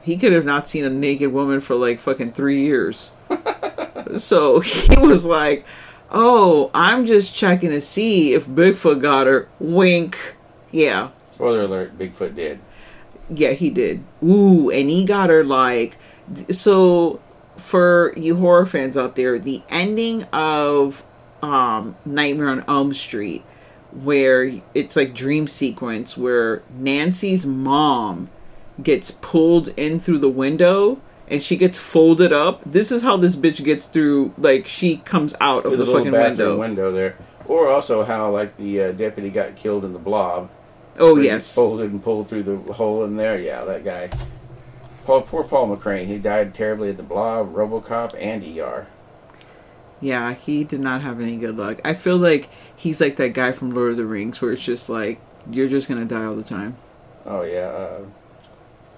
He 0.00 0.16
could 0.16 0.32
have 0.32 0.46
not 0.46 0.70
seen 0.70 0.86
a 0.86 0.90
naked 0.90 1.34
woman 1.34 1.60
for 1.60 1.74
like 1.74 2.00
fucking 2.00 2.32
three 2.32 2.62
years. 2.62 3.12
so 4.16 4.60
he 4.60 4.96
was 4.98 5.26
like, 5.26 5.66
"Oh, 6.10 6.70
I'm 6.74 7.06
just 7.06 7.34
checking 7.34 7.70
to 7.70 7.80
see 7.80 8.32
if 8.34 8.46
Bigfoot 8.46 9.00
got 9.00 9.26
her." 9.26 9.48
Wink. 9.58 10.36
Yeah, 10.70 11.08
Spoiler 11.28 11.62
alert: 11.62 11.98
Bigfoot 11.98 12.34
did. 12.34 12.60
yeah, 13.30 13.52
he 13.52 13.70
did. 13.70 14.02
Ooh, 14.22 14.70
and 14.70 14.88
he 14.90 15.04
got 15.04 15.30
her 15.30 15.44
like 15.44 15.96
so 16.50 17.20
for 17.56 18.12
you 18.16 18.36
horror 18.36 18.66
fans 18.66 18.96
out 18.96 19.16
there, 19.16 19.38
the 19.38 19.62
ending 19.68 20.24
of 20.32 21.04
um 21.42 21.96
Nightmare 22.04 22.48
on 22.48 22.64
Elm 22.68 22.92
Street 22.92 23.44
where 23.92 24.52
it's 24.74 24.96
like 24.96 25.14
dream 25.14 25.46
sequence 25.48 26.16
where 26.16 26.62
Nancy's 26.76 27.46
mom 27.46 28.28
gets 28.82 29.10
pulled 29.10 29.68
in 29.78 29.98
through 29.98 30.18
the 30.18 30.28
window 30.28 31.00
and 31.30 31.42
she 31.42 31.56
gets 31.56 31.78
folded 31.78 32.32
up. 32.32 32.62
This 32.64 32.90
is 32.90 33.02
how 33.02 33.16
this 33.16 33.36
bitch 33.36 33.62
gets 33.64 33.86
through 33.86 34.34
like 34.38 34.66
she 34.66 34.98
comes 34.98 35.34
out 35.40 35.64
of 35.64 35.72
the, 35.72 35.78
little 35.78 35.94
fucking 35.94 36.12
window. 36.12 36.58
window 36.58 36.92
there, 36.92 37.16
or 37.46 37.68
also 37.68 38.04
how 38.04 38.30
like 38.30 38.56
the 38.56 38.82
uh, 38.82 38.92
deputy 38.92 39.30
got 39.30 39.56
killed 39.56 39.84
in 39.84 39.92
the 39.92 39.98
blob. 39.98 40.50
Oh 40.98 41.16
yes. 41.16 41.54
folded 41.54 41.90
and 41.92 42.02
pulled 42.02 42.28
through 42.28 42.42
the 42.42 42.72
hole 42.72 43.04
in 43.04 43.16
there. 43.16 43.38
Yeah, 43.38 43.64
that 43.64 43.84
guy. 43.84 44.10
Paul, 45.04 45.22
poor 45.22 45.44
Paul 45.44 45.74
McCrane. 45.74 46.06
He 46.06 46.18
died 46.18 46.52
terribly 46.52 46.90
at 46.90 46.96
the 46.98 47.02
blob, 47.02 47.54
RoboCop, 47.54 48.14
and 48.18 48.42
ER. 48.44 48.86
Yeah, 50.00 50.34
he 50.34 50.64
did 50.64 50.80
not 50.80 51.00
have 51.02 51.20
any 51.20 51.36
good 51.36 51.56
luck. 51.56 51.80
I 51.84 51.94
feel 51.94 52.18
like 52.18 52.50
he's 52.76 53.00
like 53.00 53.16
that 53.16 53.32
guy 53.32 53.52
from 53.52 53.70
Lord 53.70 53.92
of 53.92 53.96
the 53.96 54.04
Rings 54.06 54.40
where 54.40 54.52
it's 54.52 54.62
just 54.62 54.88
like 54.88 55.20
you're 55.50 55.68
just 55.68 55.88
gonna 55.88 56.04
die 56.04 56.24
all 56.24 56.34
the 56.34 56.42
time. 56.42 56.76
Oh 57.24 57.42
yeah. 57.42 57.68
Uh, 57.68 58.00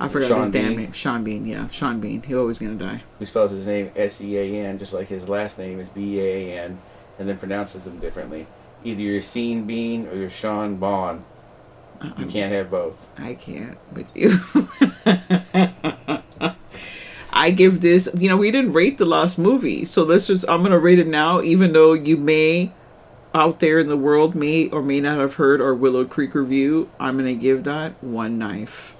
I 0.00 0.08
forgot 0.08 0.28
Sean 0.28 0.40
his 0.42 0.50
damn 0.50 0.68
Bean. 0.68 0.78
name. 0.78 0.92
Sean 0.92 1.24
Bean, 1.24 1.46
yeah. 1.46 1.68
Sean 1.68 2.00
Bean. 2.00 2.22
He's 2.22 2.36
always 2.36 2.58
gonna 2.58 2.74
die. 2.74 3.02
He 3.18 3.24
spells 3.26 3.50
his 3.50 3.66
name 3.66 3.92
S 3.94 4.20
E 4.20 4.38
A 4.38 4.66
N, 4.66 4.78
just 4.78 4.92
like 4.94 5.08
his 5.08 5.28
last 5.28 5.58
name 5.58 5.78
is 5.78 5.88
B 5.90 6.20
A 6.20 6.58
N, 6.58 6.80
and 7.18 7.28
then 7.28 7.36
pronounces 7.36 7.84
them 7.84 7.98
differently. 7.98 8.46
Either 8.82 9.02
you're 9.02 9.20
Sean 9.20 9.66
Bean 9.66 10.08
or 10.08 10.14
you're 10.14 10.30
Sean 10.30 10.76
Bond. 10.76 11.24
You 12.02 12.08
uh-uh. 12.10 12.26
can't 12.28 12.52
have 12.52 12.70
both. 12.70 13.06
I 13.18 13.34
can't 13.34 13.76
with 13.92 14.10
you. 14.16 14.40
I 17.32 17.50
give 17.50 17.80
this 17.82 18.08
you 18.16 18.28
know, 18.28 18.38
we 18.38 18.50
didn't 18.50 18.72
rate 18.72 18.96
the 18.96 19.04
last 19.04 19.38
movie, 19.38 19.84
so 19.84 20.02
let's 20.02 20.26
just 20.26 20.46
I'm 20.48 20.62
gonna 20.62 20.78
rate 20.78 20.98
it 20.98 21.06
now, 21.06 21.42
even 21.42 21.74
though 21.74 21.92
you 21.92 22.16
may 22.16 22.72
out 23.34 23.60
there 23.60 23.78
in 23.78 23.86
the 23.86 23.96
world 23.96 24.34
may 24.34 24.68
or 24.70 24.82
may 24.82 25.00
not 25.00 25.18
have 25.18 25.34
heard 25.34 25.60
our 25.60 25.74
Willow 25.74 26.04
Creek 26.04 26.34
review, 26.34 26.90
I'm 26.98 27.16
gonna 27.18 27.34
give 27.34 27.64
that 27.64 28.02
one 28.02 28.38
knife. 28.38 28.96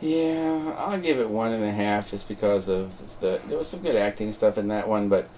Yeah, 0.00 0.74
I'll 0.78 1.00
give 1.00 1.18
it 1.18 1.28
one 1.28 1.52
and 1.52 1.64
a 1.64 1.72
half 1.72 2.10
just 2.10 2.28
because 2.28 2.68
of 2.68 2.98
the 3.20 3.40
there 3.48 3.58
was 3.58 3.68
some 3.68 3.80
good 3.80 3.96
acting 3.96 4.32
stuff 4.32 4.56
in 4.56 4.68
that 4.68 4.88
one, 4.88 5.08
but 5.08 5.28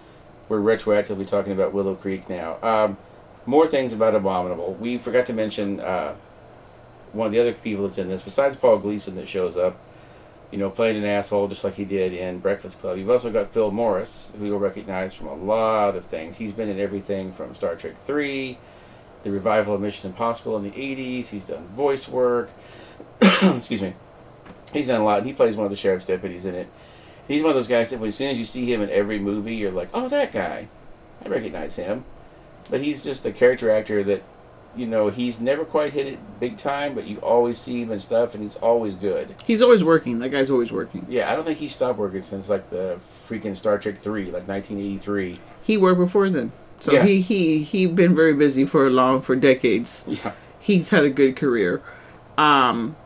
we're 0.49 0.61
retroactively 0.61 1.27
talking 1.27 1.53
about 1.53 1.73
Willow 1.73 1.95
Creek 1.95 2.29
now. 2.29 2.59
Um, 2.63 2.99
more 3.47 3.67
things 3.67 3.93
about 3.93 4.15
Abominable. 4.15 4.75
We 4.75 4.99
forgot 4.99 5.25
to 5.27 5.33
mention 5.33 5.81
uh, 5.81 6.15
one 7.13 7.27
of 7.27 7.33
the 7.33 7.41
other 7.41 7.53
people 7.53 7.85
that's 7.85 7.97
in 7.97 8.09
this, 8.09 8.21
besides 8.21 8.57
Paul 8.57 8.79
Gleason 8.79 9.15
that 9.17 9.29
shows 9.29 9.57
up, 9.57 9.79
you 10.51 10.59
know, 10.59 10.69
playing 10.69 10.97
an 10.97 11.05
asshole 11.05 11.49
just 11.49 11.65
like 11.65 11.75
he 11.75 11.85
did 11.87 12.13
in 12.13 12.41
Breakfast 12.41 12.81
Club. 12.81 12.99
You've 12.99 13.09
also 13.09 13.31
got 13.31 13.55
Phil 13.55 13.71
Morris, 13.71 14.31
who 14.39 14.45
you'll 14.45 14.59
recognize 14.59 15.15
from 15.15 15.29
a 15.29 15.35
lot 15.35 15.97
of 15.97 16.05
things. 16.05 16.37
He's 16.37 16.53
been 16.53 16.69
in 16.69 16.79
everything 16.79 17.33
from 17.33 17.55
Star 17.55 17.77
Trek 17.77 17.97
3, 17.97 18.59
the 19.23 19.31
revival 19.31 19.75
of 19.75 19.81
Mission 19.81 20.11
Impossible 20.11 20.57
in 20.59 20.65
the 20.65 20.71
80s. 20.71 21.29
He's 21.29 21.47
done 21.47 21.67
voice 21.69 22.09
work. 22.09 22.51
Excuse 23.23 23.81
me. 23.81 23.95
He's 24.73 24.87
done 24.87 25.01
a 25.01 25.05
lot. 25.05 25.25
He 25.25 25.33
plays 25.33 25.57
one 25.57 25.65
of 25.67 25.71
the 25.71 25.77
sheriff's 25.77 26.05
deputies 26.05 26.45
in 26.45 26.55
it. 26.55 26.69
He's 27.29 27.43
one 27.43 27.51
of 27.51 27.57
those 27.57 27.69
guys 27.69 27.91
that 27.91 28.03
as 28.03 28.15
soon 28.15 28.29
as 28.31 28.39
you 28.39 28.45
see 28.45 28.73
him 28.73 28.81
in 28.83 28.91
every 28.91 29.19
movie, 29.19 29.55
you're 29.57 29.71
like, 29.71 29.89
oh, 29.95 30.09
that 30.09 30.33
guy. 30.33 30.69
I 31.25 31.29
recognize 31.29 31.77
him. 31.77 32.05
But 32.69 32.81
he's 32.81 33.05
just 33.05 33.25
a 33.27 33.33
character 33.33 33.71
actor 33.71 34.03
that, 34.05 34.23
you 34.77 34.87
know, 34.87 35.09
he's 35.09 35.41
never 35.41 35.65
quite 35.65 35.93
hit 35.93 36.07
it 36.07 36.41
big 36.41 36.57
time, 36.57 36.95
but 36.95 37.07
you 37.07 37.19
always 37.19 37.59
see 37.59 37.83
him 37.83 37.91
and 37.91 38.01
stuff, 38.01 38.35
and 38.35 38.43
he's 38.43 38.57
always 38.57 38.95
good. 38.95 39.35
He's 39.45 39.61
always 39.63 39.83
working. 39.85 40.19
That 40.21 40.29
guy's 40.31 40.51
always 40.51 40.71
working. 40.73 41.07
Yeah, 41.09 41.31
I 41.31 41.37
don't 41.37 41.45
think 41.45 41.59
he 41.59 41.69
stopped 41.69 41.99
working 41.99 42.21
since 42.21 42.49
like 42.49 42.71
the 42.71 42.99
freaking 43.29 43.57
Star 43.57 43.79
Trek 43.79 43.99
3, 43.99 44.27
like 44.27 44.47
1983. 44.49 45.41
He 45.63 45.77
worked 45.77 45.99
before 45.99 46.31
then. 46.31 46.53
So 46.81 46.93
Yeah. 46.93 47.05
he 47.05 47.21
he 47.21 47.63
he 47.63 47.87
been 47.87 48.15
very 48.17 48.33
busy 48.35 48.65
for 48.65 48.87
a 48.87 48.91
long 48.91 49.21
for 49.21 49.37
decades. 49.37 50.05
Yeah. 50.09 50.33
He's 50.59 50.89
had 50.91 51.05
a 51.05 51.11
good 51.11 51.37
career. 51.37 51.83
Um 52.39 52.97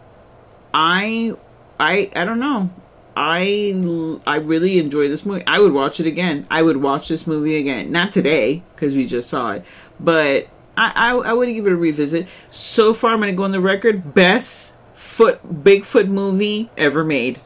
I 0.73 1.35
I 1.79 2.11
I 2.15 2.25
don't 2.25 2.39
know. 2.39 2.71
I 3.17 4.21
I 4.27 4.37
really 4.37 4.79
enjoy 4.79 5.09
this 5.09 5.25
movie. 5.25 5.45
I 5.47 5.61
would 5.61 5.73
watch 5.73 6.01
it 6.01 6.07
again. 6.07 6.47
I 6.51 6.63
would 6.63 6.79
watch 6.79 7.09
this 7.09 7.27
movie 7.27 7.57
again. 7.57 7.93
Not 7.93 8.13
today 8.13 8.63
because 8.75 8.95
we 8.95 9.07
just 9.07 9.29
saw 9.29 9.53
it, 9.53 9.65
but 10.01 10.49
I 10.77 10.93
I, 10.95 11.11
I 11.11 11.33
would 11.33 11.47
give 11.53 11.67
it 11.67 11.73
a 11.73 11.77
revisit. 11.77 12.27
So 12.51 12.95
far, 12.95 13.13
I'm 13.13 13.21
gonna 13.21 13.33
go 13.33 13.45
on 13.45 13.53
the 13.53 13.61
record: 13.61 14.15
best 14.15 14.75
foot 14.95 15.65
Bigfoot 15.65 16.09
movie 16.09 16.71
ever 16.77 17.05
made. 17.05 17.41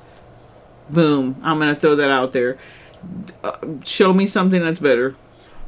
Boom! 0.88 1.36
I'm 1.42 1.58
gonna 1.58 1.76
throw 1.76 1.96
that 1.96 2.10
out 2.10 2.32
there. 2.32 2.56
Uh, 3.44 3.56
show 3.84 4.12
me 4.12 4.26
something 4.26 4.62
that's 4.62 4.80
better. 4.80 5.14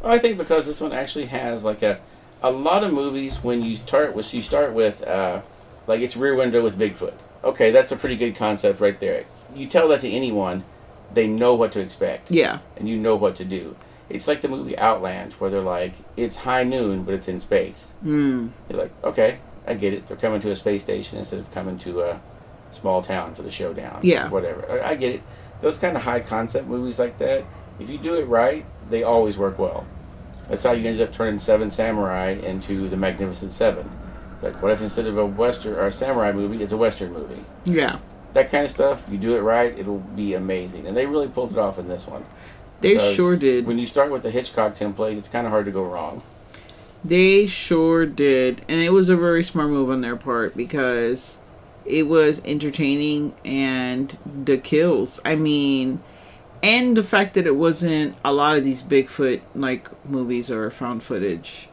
I 0.02 0.18
think 0.18 0.38
because 0.38 0.66
this 0.66 0.80
one 0.80 0.92
actually 0.92 1.26
has 1.26 1.62
like 1.62 1.82
a 1.82 2.00
a 2.42 2.50
lot 2.50 2.84
of 2.84 2.92
movies 2.92 3.36
when 3.42 3.62
you 3.62 3.76
start 3.76 4.14
with 4.14 4.32
you 4.32 4.40
start 4.40 4.72
with 4.72 5.06
uh, 5.06 5.42
like 5.86 6.00
it's 6.00 6.16
Rear 6.16 6.34
Window 6.34 6.62
with 6.62 6.78
Bigfoot. 6.78 7.14
Okay, 7.42 7.70
that's 7.70 7.92
a 7.92 7.96
pretty 7.96 8.16
good 8.16 8.34
concept 8.36 8.80
right 8.80 8.98
there. 9.00 9.24
You 9.54 9.66
tell 9.66 9.88
that 9.88 10.00
to 10.00 10.10
anyone, 10.10 10.64
they 11.12 11.26
know 11.26 11.54
what 11.54 11.72
to 11.72 11.80
expect. 11.80 12.30
Yeah. 12.30 12.58
and 12.76 12.88
you 12.88 12.96
know 12.96 13.16
what 13.16 13.36
to 13.36 13.44
do. 13.44 13.76
It's 14.08 14.26
like 14.26 14.40
the 14.40 14.48
movie 14.48 14.76
Outland, 14.76 15.34
where 15.34 15.50
they're 15.50 15.60
like, 15.60 15.94
it's 16.16 16.36
high 16.36 16.64
noon, 16.64 17.04
but 17.04 17.14
it's 17.14 17.28
in 17.28 17.38
space. 17.40 17.92
Mm. 18.04 18.50
You're 18.68 18.78
like, 18.80 18.92
okay, 19.04 19.38
I 19.66 19.74
get 19.74 19.94
it. 19.94 20.08
They're 20.08 20.16
coming 20.16 20.40
to 20.40 20.50
a 20.50 20.56
space 20.56 20.82
station 20.82 21.18
instead 21.18 21.38
of 21.38 21.50
coming 21.52 21.78
to 21.78 22.02
a 22.02 22.20
small 22.72 23.02
town 23.02 23.34
for 23.34 23.42
the 23.42 23.50
showdown. 23.50 24.00
Yeah. 24.02 24.28
Whatever. 24.28 24.82
I, 24.82 24.90
I 24.90 24.94
get 24.96 25.14
it. 25.14 25.22
Those 25.60 25.78
kind 25.78 25.96
of 25.96 26.02
high 26.02 26.20
concept 26.20 26.66
movies 26.66 26.98
like 26.98 27.18
that, 27.18 27.44
if 27.78 27.88
you 27.88 27.98
do 27.98 28.14
it 28.14 28.24
right, 28.24 28.66
they 28.88 29.02
always 29.02 29.36
work 29.36 29.58
well. 29.58 29.86
That's 30.48 30.64
how 30.64 30.72
you 30.72 30.88
ended 30.88 31.06
up 31.06 31.14
turning 31.14 31.38
Seven 31.38 31.70
Samurai 31.70 32.30
into 32.30 32.88
the 32.88 32.96
Magnificent 32.96 33.52
Seven. 33.52 33.88
It's 34.40 34.54
like, 34.54 34.62
what 34.62 34.72
if 34.72 34.80
instead 34.80 35.06
of 35.06 35.18
a 35.18 35.26
western 35.26 35.74
or 35.74 35.86
a 35.86 35.92
samurai 35.92 36.32
movie, 36.32 36.62
it's 36.62 36.72
a 36.72 36.76
western 36.78 37.12
movie? 37.12 37.44
Yeah. 37.66 37.98
That 38.32 38.50
kind 38.50 38.64
of 38.64 38.70
stuff, 38.70 39.06
you 39.10 39.18
do 39.18 39.36
it 39.36 39.40
right, 39.40 39.78
it'll 39.78 39.98
be 39.98 40.32
amazing. 40.32 40.86
And 40.86 40.96
they 40.96 41.04
really 41.04 41.28
pulled 41.28 41.52
it 41.52 41.58
off 41.58 41.78
in 41.78 41.88
this 41.88 42.06
one. 42.06 42.24
They 42.80 42.96
sure 43.14 43.36
did. 43.36 43.66
When 43.66 43.78
you 43.78 43.86
start 43.86 44.10
with 44.10 44.22
the 44.22 44.30
Hitchcock 44.30 44.74
template, 44.74 45.18
it's 45.18 45.28
kind 45.28 45.46
of 45.46 45.50
hard 45.50 45.66
to 45.66 45.70
go 45.70 45.84
wrong. 45.84 46.22
They 47.04 47.48
sure 47.48 48.06
did. 48.06 48.64
And 48.66 48.80
it 48.80 48.94
was 48.94 49.10
a 49.10 49.16
very 49.16 49.42
smart 49.42 49.68
move 49.68 49.90
on 49.90 50.00
their 50.00 50.16
part 50.16 50.56
because 50.56 51.36
it 51.84 52.04
was 52.04 52.40
entertaining 52.46 53.34
and 53.44 54.16
the 54.44 54.56
kills. 54.56 55.20
I 55.22 55.34
mean, 55.34 56.02
and 56.62 56.96
the 56.96 57.02
fact 57.02 57.34
that 57.34 57.46
it 57.46 57.56
wasn't 57.56 58.16
a 58.24 58.32
lot 58.32 58.56
of 58.56 58.64
these 58.64 58.82
Bigfoot 58.82 59.42
like 59.54 59.90
movies 60.08 60.50
or 60.50 60.70
found 60.70 61.02
footage. 61.02 61.68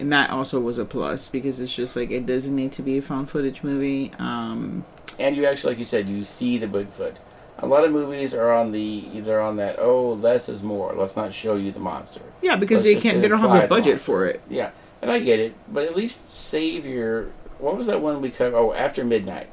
And 0.00 0.12
that 0.12 0.30
also 0.30 0.58
was 0.60 0.78
a 0.78 0.84
plus 0.84 1.28
because 1.28 1.60
it's 1.60 1.74
just 1.74 1.94
like 1.94 2.10
it 2.10 2.26
doesn't 2.26 2.54
need 2.54 2.72
to 2.72 2.82
be 2.82 2.98
a 2.98 3.02
found 3.02 3.30
footage 3.30 3.62
movie. 3.62 4.12
Um 4.18 4.84
and 5.18 5.36
you 5.36 5.44
actually, 5.44 5.72
like 5.72 5.78
you 5.78 5.84
said, 5.84 6.08
you 6.08 6.24
see 6.24 6.56
the 6.58 6.66
Bigfoot. 6.66 7.16
A 7.58 7.66
lot 7.66 7.84
of 7.84 7.92
movies 7.92 8.32
are 8.32 8.50
on 8.52 8.72
the 8.72 8.80
either 8.80 9.38
on 9.40 9.56
that 9.56 9.76
oh 9.78 10.12
less 10.14 10.48
is 10.48 10.62
more. 10.62 10.94
Let's 10.94 11.14
not 11.16 11.34
show 11.34 11.56
you 11.56 11.70
the 11.72 11.80
monster. 11.80 12.22
Yeah, 12.40 12.56
because 12.56 12.84
Let's 12.84 12.94
they 12.94 13.00
can't 13.00 13.20
they 13.20 13.28
don't 13.28 13.40
have 13.40 13.62
the 13.62 13.68
budget 13.68 13.94
monster. 13.94 14.04
for 14.04 14.26
it. 14.26 14.40
Yeah, 14.48 14.70
and 15.02 15.10
I 15.10 15.18
get 15.18 15.38
it, 15.38 15.54
but 15.72 15.84
at 15.84 15.94
least 15.94 16.30
save 16.30 16.86
your. 16.86 17.28
What 17.58 17.76
was 17.76 17.86
that 17.88 18.00
one 18.00 18.22
we 18.22 18.30
covered? 18.30 18.56
Oh, 18.56 18.72
after 18.72 19.04
midnight. 19.04 19.48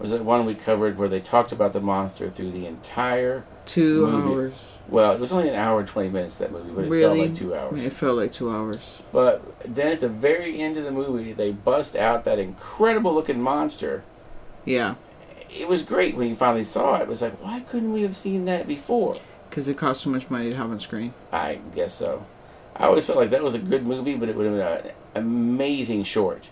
Was 0.00 0.10
that 0.10 0.24
one 0.24 0.44
we 0.44 0.54
covered 0.54 0.98
where 0.98 1.08
they 1.08 1.20
talked 1.20 1.52
about 1.52 1.72
the 1.72 1.80
monster 1.80 2.28
through 2.28 2.50
the 2.50 2.66
entire 2.66 3.44
Two 3.66 4.06
movie? 4.06 4.34
hours. 4.34 4.54
Well, 4.88 5.12
it 5.12 5.20
was 5.20 5.32
only 5.32 5.48
an 5.48 5.56
hour 5.56 5.80
and 5.80 5.88
twenty 5.88 6.08
minutes 6.08 6.36
that 6.36 6.52
movie, 6.52 6.70
but 6.70 6.84
it 6.84 6.88
really? 6.90 7.02
felt 7.02 7.18
like 7.28 7.34
two 7.34 7.54
hours. 7.54 7.82
It 7.84 7.92
felt 7.92 8.16
like 8.16 8.32
two 8.32 8.50
hours. 8.50 9.02
But 9.12 9.42
then 9.74 9.88
at 9.88 10.00
the 10.00 10.08
very 10.08 10.60
end 10.60 10.76
of 10.76 10.84
the 10.84 10.92
movie, 10.92 11.32
they 11.32 11.50
bust 11.52 11.96
out 11.96 12.24
that 12.24 12.38
incredible 12.38 13.12
looking 13.12 13.42
monster. 13.42 14.04
Yeah. 14.64 14.94
It 15.50 15.68
was 15.68 15.82
great 15.82 16.16
when 16.16 16.28
you 16.28 16.34
finally 16.34 16.64
saw 16.64 16.96
it. 16.96 17.02
It 17.02 17.08
was 17.08 17.22
like, 17.22 17.42
why 17.42 17.60
couldn't 17.60 17.92
we 17.92 18.02
have 18.02 18.16
seen 18.16 18.44
that 18.46 18.66
before? 18.68 19.18
Because 19.48 19.68
it 19.68 19.76
cost 19.76 20.02
too 20.02 20.10
much 20.10 20.28
money 20.30 20.50
to 20.50 20.56
have 20.56 20.70
on 20.70 20.80
screen. 20.80 21.14
I 21.32 21.60
guess 21.74 21.94
so. 21.94 22.26
I 22.76 22.84
always 22.86 23.06
felt 23.06 23.18
like 23.18 23.30
that 23.30 23.42
was 23.42 23.54
a 23.54 23.58
good 23.58 23.86
movie, 23.86 24.14
but 24.16 24.28
it 24.28 24.36
would 24.36 24.46
have 24.46 24.82
been 24.82 24.90
an 24.90 24.92
amazing 25.14 26.02
short. 26.04 26.50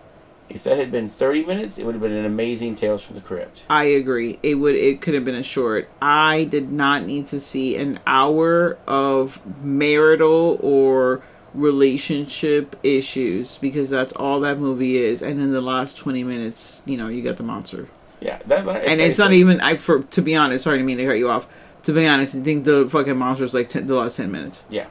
If 0.49 0.63
that 0.65 0.77
had 0.77 0.93
been 0.93 1.09
30 1.09 1.45
minutes, 1.47 1.79
it 1.79 1.85
would 1.87 1.95
have 1.95 2.03
been 2.03 2.13
an 2.13 2.25
amazing 2.27 2.75
Tales 2.75 3.03
from 3.03 3.17
the 3.17 3.23
Crypt. 3.23 3.65
I 3.69 3.85
agree. 3.85 4.39
It 4.43 4.57
would 4.57 4.75
it 4.75 5.01
could 5.01 5.15
have 5.15 5.25
been 5.25 5.35
a 5.35 5.43
short. 5.43 5.89
I 6.03 6.45
did 6.45 6.71
not 6.71 7.05
need 7.07 7.27
to 7.29 7.41
see 7.41 7.77
an 7.77 7.99
hour 8.07 8.77
of 8.87 9.41
marital 9.65 10.59
or 10.61 11.23
relationship 11.55 12.77
issues 12.83 13.59
because 13.59 13.91
that's 13.91 14.13
all 14.15 14.41
that 14.41 14.59
movie 14.59 14.99
is. 14.99 15.23
And 15.23 15.41
in 15.41 15.53
the 15.53 15.61
last 15.61 15.97
20 15.97 16.25
minutes, 16.25 16.83
you 16.87 16.97
know, 16.97 17.09
you 17.09 17.23
got 17.23 17.37
the 17.37 17.43
monster. 17.43 17.89
Yeah, 18.21 18.39
that, 18.47 18.67
And 18.69 19.01
it's 19.01 19.19
not 19.19 19.31
like- 19.31 19.39
even 19.39 19.61
I 19.61 19.77
for 19.77 20.01
to 20.03 20.23
be 20.23 20.35
honest, 20.35 20.65
sorry 20.65 20.79
to 20.79 20.85
mean 20.85 20.99
to 20.99 21.05
cut 21.07 21.19
you 21.19 21.29
off. 21.31 21.47
To 21.85 21.93
be 21.93 22.07
honest, 22.07 22.35
I 22.35 22.41
think 22.41 22.65
the 22.65 22.89
fucking 22.89 23.17
monster 23.17 23.43
monster's 23.45 23.55
like 23.55 23.69
10, 23.69 23.87
the 23.87 23.95
last 23.95 24.17
10 24.17 24.31
minutes. 24.31 24.65
Yeah. 24.71 24.87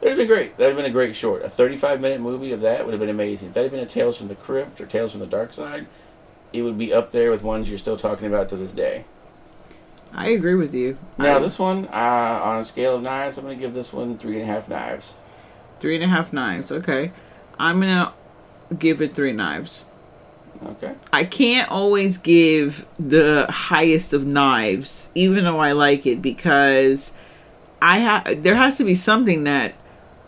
That'd 0.00 0.18
have 0.18 0.18
been 0.18 0.26
great. 0.26 0.56
That'd 0.56 0.74
have 0.74 0.82
been 0.82 0.90
a 0.90 0.94
great 0.94 1.14
short. 1.14 1.42
A 1.42 1.50
35 1.50 2.00
minute 2.00 2.20
movie 2.20 2.52
of 2.52 2.60
that 2.62 2.84
would 2.84 2.92
have 2.92 3.00
been 3.00 3.10
amazing. 3.10 3.48
If 3.48 3.54
that 3.54 3.62
had 3.64 3.70
been 3.70 3.80
a 3.80 3.86
Tales 3.86 4.16
from 4.16 4.28
the 4.28 4.34
Crypt 4.34 4.80
or 4.80 4.86
Tales 4.86 5.10
from 5.12 5.20
the 5.20 5.26
Dark 5.26 5.52
Side, 5.52 5.86
it 6.52 6.62
would 6.62 6.78
be 6.78 6.92
up 6.92 7.10
there 7.12 7.30
with 7.30 7.42
ones 7.42 7.68
you're 7.68 7.78
still 7.78 7.96
talking 7.96 8.26
about 8.26 8.48
to 8.48 8.56
this 8.56 8.72
day. 8.72 9.04
I 10.12 10.28
agree 10.30 10.54
with 10.56 10.74
you. 10.74 10.98
Now, 11.18 11.36
I- 11.36 11.38
this 11.40 11.58
one, 11.58 11.86
uh, 11.92 12.40
on 12.42 12.58
a 12.58 12.64
scale 12.64 12.96
of 12.96 13.02
knives, 13.02 13.38
I'm 13.38 13.44
going 13.44 13.56
to 13.56 13.62
give 13.62 13.74
this 13.74 13.92
one 13.92 14.18
three 14.18 14.40
and 14.40 14.50
a 14.50 14.52
half 14.52 14.68
knives. 14.68 15.14
Three 15.78 15.94
and 15.94 16.04
a 16.04 16.08
half 16.08 16.32
knives. 16.32 16.72
Okay. 16.72 17.12
I'm 17.58 17.80
gonna 17.80 18.12
give 18.78 19.02
it 19.02 19.12
three 19.14 19.32
knives. 19.32 19.84
Okay. 20.64 20.94
I 21.12 21.24
can't 21.24 21.70
always 21.70 22.16
give 22.18 22.86
the 22.98 23.46
highest 23.50 24.12
of 24.12 24.24
knives, 24.26 25.08
even 25.14 25.44
though 25.44 25.58
I 25.58 25.72
like 25.72 26.06
it, 26.06 26.20
because 26.22 27.12
I 27.80 27.98
have 27.98 28.42
there 28.42 28.56
has 28.56 28.76
to 28.78 28.84
be 28.84 28.94
something 28.94 29.44
that 29.44 29.74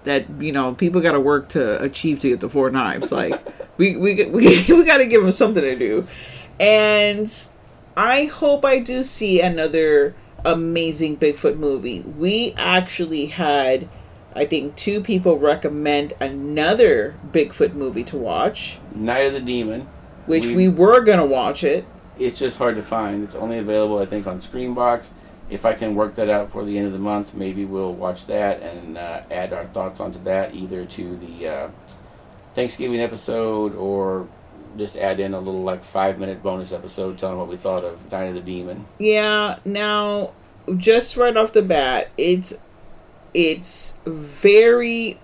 that 0.05 0.27
you 0.41 0.53
know 0.53 0.75
people 0.75 1.01
got 1.01 1.13
to 1.13 1.21
work 1.21 1.49
to 1.51 1.81
achieve 1.83 2.21
to 2.21 2.29
get 2.31 2.41
the 2.41 2.49
four 2.49 2.71
knives. 2.71 3.13
Like 3.13 3.41
we 3.77 3.97
we 3.97 4.25
we 4.27 4.65
we 4.69 4.85
got 4.85 4.99
to 4.99 5.07
give 5.07 5.23
them 5.23 5.33
something 5.33 5.63
to 5.63 5.77
do, 5.77 6.07
and 6.59 7.33
I 7.97 8.25
hope 8.25 8.65
I 8.65 8.79
do 8.79 9.03
see 9.03 9.41
another 9.41 10.15
amazing 10.45 11.17
Bigfoot 11.19 11.57
movie. 11.57 12.01
We 12.01 12.55
actually 12.57 13.27
had. 13.27 13.89
I 14.35 14.47
think 14.47 14.77
two 14.77 15.03
people 15.03 15.39
recommend 15.39 16.15
another 16.19 17.17
Bigfoot 17.33 17.75
movie 17.75 18.05
to 18.05 18.17
watch, 18.17 18.79
Night 18.95 19.27
of 19.27 19.35
the 19.35 19.41
Demon. 19.41 19.89
which 20.25 20.47
we 20.47 20.69
were 20.69 21.03
gonna 21.03 21.27
watch 21.27 21.63
it. 21.63 21.85
It's 22.19 22.39
just 22.39 22.57
hard 22.57 22.77
to 22.77 22.83
find. 22.83 23.23
It's 23.25 23.35
only 23.35 23.59
available, 23.59 23.99
I 23.99 24.07
think, 24.07 24.27
on 24.27 24.41
Screambox. 24.41 25.11
If 25.53 25.67
I 25.67 25.75
can 25.75 25.95
work 25.95 26.15
that 26.15 26.29
out 26.31 26.51
for 26.51 26.65
the 26.65 26.79
end 26.79 26.87
of 26.87 26.93
the 26.93 26.99
month, 26.99 27.35
maybe 27.35 27.65
we'll 27.65 27.93
watch 27.93 28.27
that 28.27 28.63
and 28.63 28.97
uh, 28.97 29.23
add 29.31 29.53
our 29.53 29.67
thoughts 29.67 30.01
onto 30.01 30.19
that, 30.25 30.55
either 30.55 30.85
to 30.87 31.17
the 31.17 31.49
uh, 31.49 31.69
Thanksgiving 32.55 33.01
episode 33.01 33.75
or 33.75 34.27
just 34.77 34.97
add 34.97 35.21
in 35.21 35.35
a 35.35 35.39
little 35.39 35.63
like 35.63 35.85
five 35.85 36.19
minute 36.19 36.43
bonus 36.43 36.73
episode 36.73 37.19
telling 37.19 37.37
what 37.37 37.49
we 37.49 37.57
thought 37.57 37.85
of 37.85 38.11
Night 38.11 38.25
of 38.25 38.35
the 38.35 38.41
Demon. 38.41 38.87
Yeah, 38.99 39.59
now 39.65 40.33
just 40.77 41.17
right 41.17 41.37
off 41.37 41.53
the 41.53 41.63
bat, 41.63 42.11
it's 42.17 42.55
it's 43.35 43.99
very 44.07 45.19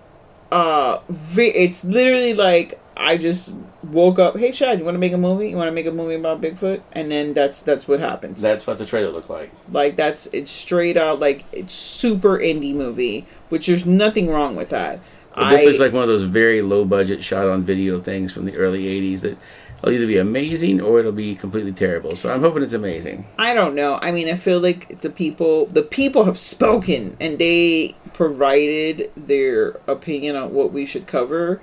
uh 0.51 0.99
ve- 1.09 1.49
it's 1.49 1.83
literally 1.83 2.33
like 2.33 2.79
I 2.97 3.17
just 3.17 3.55
woke 3.83 4.19
up. 4.19 4.37
Hey, 4.37 4.51
Shad, 4.51 4.79
you 4.79 4.85
want 4.85 4.95
to 4.95 4.99
make 4.99 5.13
a 5.13 5.17
movie? 5.17 5.49
You 5.49 5.55
want 5.55 5.67
to 5.67 5.71
make 5.73 5.85
a 5.85 5.91
movie 5.91 6.15
about 6.15 6.41
Bigfoot? 6.41 6.81
And 6.91 7.09
then 7.11 7.33
that's 7.33 7.61
that's 7.61 7.87
what 7.87 7.99
happens. 7.99 8.41
That's 8.41 8.67
what 8.67 8.77
the 8.77 8.85
trailer 8.85 9.11
looked 9.11 9.29
like. 9.29 9.51
Like 9.71 9.95
that's 9.95 10.27
it's 10.27 10.51
straight 10.51 10.97
out 10.97 11.19
like 11.19 11.45
it's 11.51 11.73
super 11.73 12.37
indie 12.37 12.73
movie, 12.73 13.25
which 13.49 13.67
there's 13.67 13.85
nothing 13.85 14.27
wrong 14.29 14.55
with 14.55 14.69
that. 14.69 14.99
But 15.35 15.49
this 15.49 15.61
I- 15.61 15.65
looks 15.65 15.79
like 15.79 15.93
one 15.93 16.03
of 16.03 16.09
those 16.09 16.23
very 16.23 16.61
low 16.61 16.85
budget 16.85 17.23
shot 17.23 17.47
on 17.47 17.61
video 17.61 17.99
things 17.99 18.33
from 18.33 18.45
the 18.45 18.55
early 18.57 18.83
80s 18.85 19.21
that 19.21 19.37
will 19.83 19.93
either 19.93 20.07
be 20.07 20.17
amazing 20.17 20.81
or 20.81 20.99
it'll 20.99 21.13
be 21.13 21.35
completely 21.35 21.71
terrible. 21.71 22.15
So 22.17 22.29
I'm 22.29 22.41
hoping 22.41 22.63
it's 22.63 22.73
amazing. 22.73 23.25
I 23.37 23.53
don't 23.53 23.75
know. 23.75 23.97
I 24.01 24.11
mean, 24.11 24.27
I 24.27 24.33
feel 24.35 24.59
like 24.59 24.99
the 25.01 25.09
people 25.09 25.67
the 25.67 25.83
people 25.83 26.25
have 26.25 26.37
spoken 26.37 27.15
and 27.21 27.37
they 27.39 27.95
provided 28.13 29.09
their 29.15 29.79
opinion 29.87 30.35
on 30.35 30.53
what 30.53 30.73
we 30.73 30.85
should 30.85 31.07
cover 31.07 31.61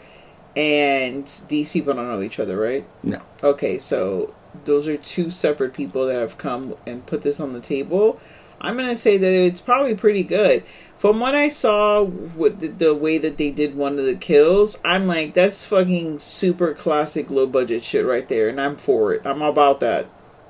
and 0.56 1.26
these 1.48 1.70
people 1.70 1.94
don't 1.94 2.08
know 2.08 2.22
each 2.22 2.40
other, 2.40 2.56
right? 2.56 2.88
No. 3.02 3.20
Okay, 3.42 3.76
so 3.76 4.34
those 4.64 4.88
are 4.88 4.96
two 4.96 5.30
separate 5.30 5.74
people 5.74 6.06
that 6.06 6.16
have 6.16 6.38
come 6.38 6.74
and 6.86 7.04
put 7.04 7.20
this 7.22 7.38
on 7.38 7.52
the 7.52 7.60
table. 7.60 8.18
I'm 8.58 8.76
going 8.76 8.88
to 8.88 8.96
say 8.96 9.18
that 9.18 9.32
it's 9.32 9.60
probably 9.60 9.94
pretty 9.94 10.22
good. 10.22 10.64
From 10.96 11.20
what 11.20 11.34
I 11.34 11.50
saw 11.50 12.02
with 12.02 12.60
the, 12.60 12.68
the 12.68 12.94
way 12.94 13.18
that 13.18 13.36
they 13.36 13.50
did 13.50 13.76
one 13.76 13.98
of 13.98 14.06
the 14.06 14.16
kills, 14.16 14.78
I'm 14.82 15.06
like, 15.06 15.34
that's 15.34 15.66
fucking 15.66 16.20
super 16.20 16.72
classic 16.72 17.28
low 17.28 17.46
budget 17.46 17.84
shit 17.84 18.06
right 18.06 18.26
there, 18.26 18.48
and 18.48 18.58
I'm 18.58 18.76
for 18.76 19.12
it. 19.12 19.26
I'm 19.26 19.42
about 19.42 19.80
that. 19.80 20.06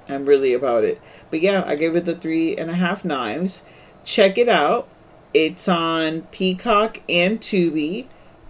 I'm 0.08 0.24
really 0.24 0.52
about 0.54 0.84
it. 0.84 1.00
But 1.30 1.40
yeah, 1.40 1.64
I 1.66 1.74
gave 1.74 1.96
it 1.96 2.04
the 2.04 2.14
three 2.14 2.56
and 2.56 2.70
a 2.70 2.76
half 2.76 3.04
knives. 3.04 3.64
Check 4.04 4.38
it 4.38 4.48
out. 4.48 4.88
It's 5.34 5.66
on 5.66 6.22
Peacock 6.30 7.00
and 7.08 7.40
Tubi. 7.40 8.06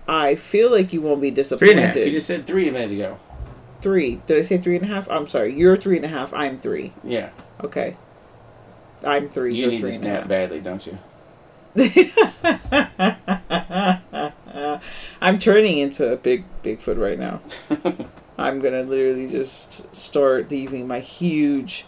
I 0.08 0.36
feel 0.36 0.70
like 0.70 0.92
you 0.92 1.00
won't 1.00 1.20
be 1.20 1.30
disappointed. 1.30 1.78
and 1.78 1.80
a 1.80 1.86
half. 1.88 1.96
You 1.96 2.12
just 2.12 2.26
said 2.26 2.46
three 2.46 2.68
a 2.68 2.72
minute 2.72 2.92
ago. 2.92 3.18
Three. 3.82 4.20
Did 4.26 4.38
I 4.38 4.42
say 4.42 4.58
three 4.58 4.76
and 4.76 4.84
a 4.84 4.88
half? 4.88 5.08
I'm 5.10 5.26
sorry. 5.26 5.56
You're 5.56 5.76
three 5.76 5.96
and 5.96 6.04
a 6.04 6.08
half. 6.08 6.32
I'm 6.32 6.58
three. 6.58 6.92
Yeah. 7.04 7.30
Okay. 7.62 7.96
I'm 9.04 9.28
three. 9.28 9.54
You 9.54 9.62
you're 9.62 9.70
need 9.72 9.80
three 9.80 9.90
a 9.90 9.94
snap 9.94 10.28
badly, 10.28 10.60
don't 10.60 10.86
you? 10.86 10.98
I'm 15.20 15.38
turning 15.38 15.78
into 15.78 16.12
a 16.12 16.16
big 16.16 16.44
Bigfoot 16.62 16.98
right 16.98 17.18
now. 17.18 17.40
I'm 18.38 18.60
gonna 18.60 18.82
literally 18.82 19.28
just 19.28 19.94
start 19.94 20.50
leaving 20.50 20.88
my 20.88 21.00
huge 21.00 21.84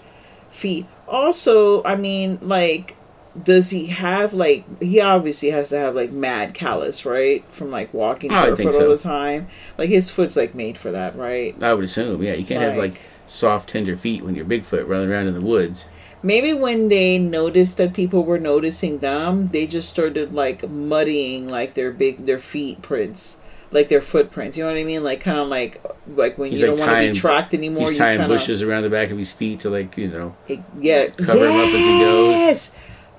feet. 0.51 0.87
Also, 1.07 1.83
I 1.85 1.97
mean, 1.97 2.39
like, 2.43 2.97
does 3.45 3.71
he 3.71 3.87
have 3.87 4.33
like 4.35 4.65
he 4.83 5.01
obviously 5.01 5.51
has 5.51 5.69
to 5.71 5.77
have 5.79 5.95
like 5.95 6.11
mad 6.11 6.55
callus, 6.55 7.05
right? 7.05 7.45
From 7.51 7.71
like 7.71 7.93
walking 7.95 8.33
I 8.33 8.47
barefoot 8.47 8.57
think 8.73 8.75
all 8.83 8.89
the 8.91 8.99
time. 8.99 9.49
Like 9.77 9.89
his 9.91 10.11
foot's 10.11 10.37
like 10.37 10.55
made 10.55 10.79
for 10.79 10.91
that, 10.93 11.17
right? 11.17 11.61
I 11.63 11.75
would 11.75 11.85
assume. 11.85 12.23
Yeah, 12.23 12.35
you 12.35 12.45
can't 12.45 12.63
have 12.63 12.77
Like- 12.77 12.93
like 12.93 13.01
soft, 13.27 13.69
tender 13.69 13.97
feet 13.97 14.25
when 14.25 14.35
you're 14.35 14.45
Bigfoot 14.47 14.89
running 14.89 15.11
around 15.11 15.27
in 15.27 15.35
the 15.35 15.41
woods. 15.43 15.87
Maybe 16.23 16.53
when 16.53 16.89
they 16.89 17.19
noticed 17.19 17.77
that 17.77 17.93
people 17.95 18.25
were 18.25 18.39
noticing 18.41 18.99
them, 18.99 19.49
they 19.49 19.67
just 19.67 19.89
started 19.89 20.35
like 20.35 20.69
muddying 20.69 21.47
like 21.49 21.75
their 21.75 21.93
big 21.93 22.27
their 22.27 22.41
feet 22.41 22.83
prints, 22.83 23.39
like 23.71 23.89
their 23.89 24.01
footprints. 24.01 24.57
You 24.57 24.65
know 24.65 24.71
what 24.73 24.79
I 24.79 24.83
mean? 24.85 25.05
Like 25.05 25.21
kind 25.21 25.39
of 25.39 25.47
like 25.49 25.81
like 26.09 26.37
when 26.39 26.51
He's 26.51 26.61
you 26.61 26.69
like 26.71 26.79
don't 26.79 26.89
want 26.89 27.01
to 27.03 27.13
be 27.13 27.19
tracked 27.19 27.55
anymore. 27.55 27.89
He's 27.89 27.99
tying 27.99 28.19
kinda, 28.19 28.35
bushes 28.35 28.63
around 28.63 28.83
the 28.83 28.91
back 28.91 29.11
of 29.11 29.19
his 29.19 29.33
feet 29.33 29.61
to 29.61 29.71
like 29.71 29.97
you 29.97 30.09
know 30.09 30.35
Yeah, 30.81 31.07
cover 31.09 31.47
him 31.47 31.55
up 31.57 31.69
as 31.69 31.73
he 31.73 31.99
goes. 32.01 32.71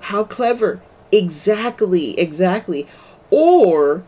How 0.02 0.24
clever! 0.24 0.82
Exactly, 1.12 2.20
exactly. 2.20 2.88
Or 3.32 4.04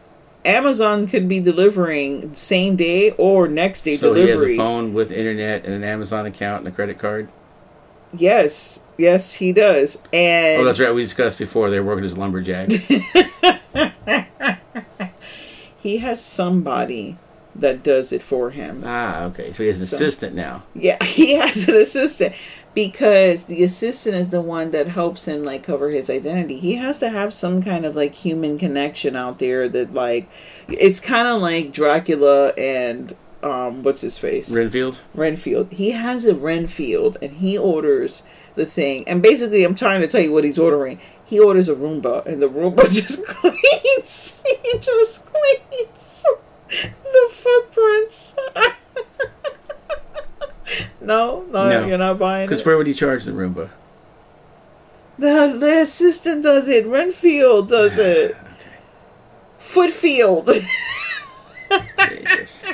Amazon 0.45 1.07
could 1.07 1.27
be 1.27 1.39
delivering 1.39 2.33
same 2.33 2.75
day 2.75 3.11
or 3.11 3.47
next 3.47 3.83
day 3.83 3.95
So 3.95 4.13
he 4.13 4.27
has 4.29 4.41
a 4.41 4.57
phone 4.57 4.93
with 4.93 5.11
internet 5.11 5.65
and 5.65 5.73
an 5.73 5.83
Amazon 5.83 6.25
account 6.25 6.59
and 6.59 6.67
a 6.67 6.71
credit 6.71 6.97
card. 6.99 7.27
Yes, 8.13 8.79
yes, 8.97 9.33
he 9.35 9.53
does. 9.53 9.97
And 10.11 10.61
Oh, 10.61 10.65
that's 10.65 10.79
right. 10.79 10.93
We 10.93 11.01
discussed 11.03 11.37
before 11.37 11.69
they're 11.69 11.83
working 11.83 12.03
as 12.05 12.17
lumberjacks. 12.17 12.73
he 15.81 15.97
has 15.99 16.23
somebody 16.23 17.17
that 17.55 17.83
does 17.83 18.11
it 18.13 18.23
for 18.23 18.51
him. 18.51 18.83
ah, 18.85 19.23
okay. 19.25 19.51
So 19.53 19.63
he 19.63 19.67
has 19.69 19.79
an 19.81 19.85
So- 19.85 19.95
assistant 19.97 20.35
now. 20.35 20.63
Yeah, 20.73 20.97
he 21.03 21.35
has 21.35 21.67
an 21.67 21.75
assistant 21.75 22.33
because 22.73 23.45
the 23.45 23.63
assistant 23.63 24.15
is 24.15 24.29
the 24.29 24.41
one 24.41 24.71
that 24.71 24.87
helps 24.87 25.27
him 25.27 25.43
like 25.43 25.63
cover 25.63 25.89
his 25.89 26.09
identity. 26.09 26.57
He 26.57 26.75
has 26.75 26.99
to 26.99 27.09
have 27.09 27.33
some 27.33 27.61
kind 27.61 27.85
of 27.85 27.95
like 27.95 28.13
human 28.13 28.57
connection 28.57 29.15
out 29.15 29.39
there 29.39 29.67
that 29.69 29.93
like 29.93 30.29
it's 30.67 30.99
kind 30.99 31.27
of 31.27 31.41
like 31.41 31.71
Dracula 31.71 32.49
and 32.57 33.15
um 33.43 33.83
what's 33.83 34.01
his 34.01 34.17
face? 34.17 34.49
Renfield. 34.49 34.99
Renfield. 35.13 35.71
He 35.71 35.91
has 35.91 36.25
a 36.25 36.33
Renfield 36.35 37.17
and 37.21 37.33
he 37.33 37.57
orders 37.57 38.23
the 38.55 38.65
thing. 38.65 39.07
And 39.07 39.21
basically 39.21 39.63
I'm 39.63 39.75
trying 39.75 40.01
to 40.01 40.07
tell 40.07 40.21
you 40.21 40.31
what 40.31 40.43
he's 40.43 40.59
ordering. 40.59 40.99
He 41.25 41.39
orders 41.39 41.69
a 41.69 41.75
Roomba 41.75 42.25
and 42.25 42.41
the 42.41 42.49
Roomba 42.49 42.89
just 42.91 43.25
cleans. 43.25 44.43
he 44.45 44.73
just 44.79 45.25
cleans 45.25 46.23
the 46.69 47.29
footprints. 47.31 48.35
No, 51.01 51.45
no, 51.49 51.69
No. 51.69 51.85
you're 51.85 51.97
not 51.97 52.19
buying 52.19 52.43
it. 52.43 52.47
Because 52.47 52.65
where 52.65 52.77
would 52.77 52.87
he 52.87 52.93
charge 52.93 53.23
the 53.25 53.31
Roomba? 53.31 53.69
The, 55.17 55.55
the 55.59 55.81
assistant 55.81 56.43
does 56.43 56.67
it. 56.67 56.85
Renfield 56.87 57.69
does 57.69 57.97
ah, 57.97 58.01
it. 58.01 58.37
Footfield. 59.59 60.49
Jesus. 62.09 62.63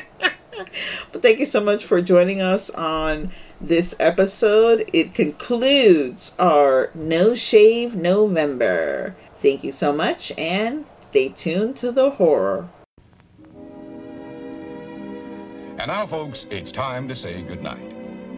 But 1.12 1.22
thank 1.22 1.38
you 1.40 1.46
so 1.46 1.60
much 1.60 1.86
for 1.86 2.02
joining 2.02 2.42
us 2.42 2.72
on 2.72 3.32
this 3.62 3.94
episode. 4.00 4.90
It 4.92 5.13
concludes 5.13 6.34
our 6.40 6.90
No 6.96 7.36
Shave 7.36 7.96
November. 7.96 9.16
Thank 9.36 9.63
you 9.63 9.72
so 9.72 9.94
much 9.94 10.32
and 10.38 10.86
stay 11.00 11.30
tuned 11.30 11.76
to 11.78 11.92
the 11.92 12.10
horror. 12.12 12.70
And 15.78 15.88
now, 15.88 16.08
folks, 16.08 16.48
it's 16.50 16.72
time 16.72 17.08
to 17.08 17.16
say 17.16 17.44
goodnight. 17.44 17.97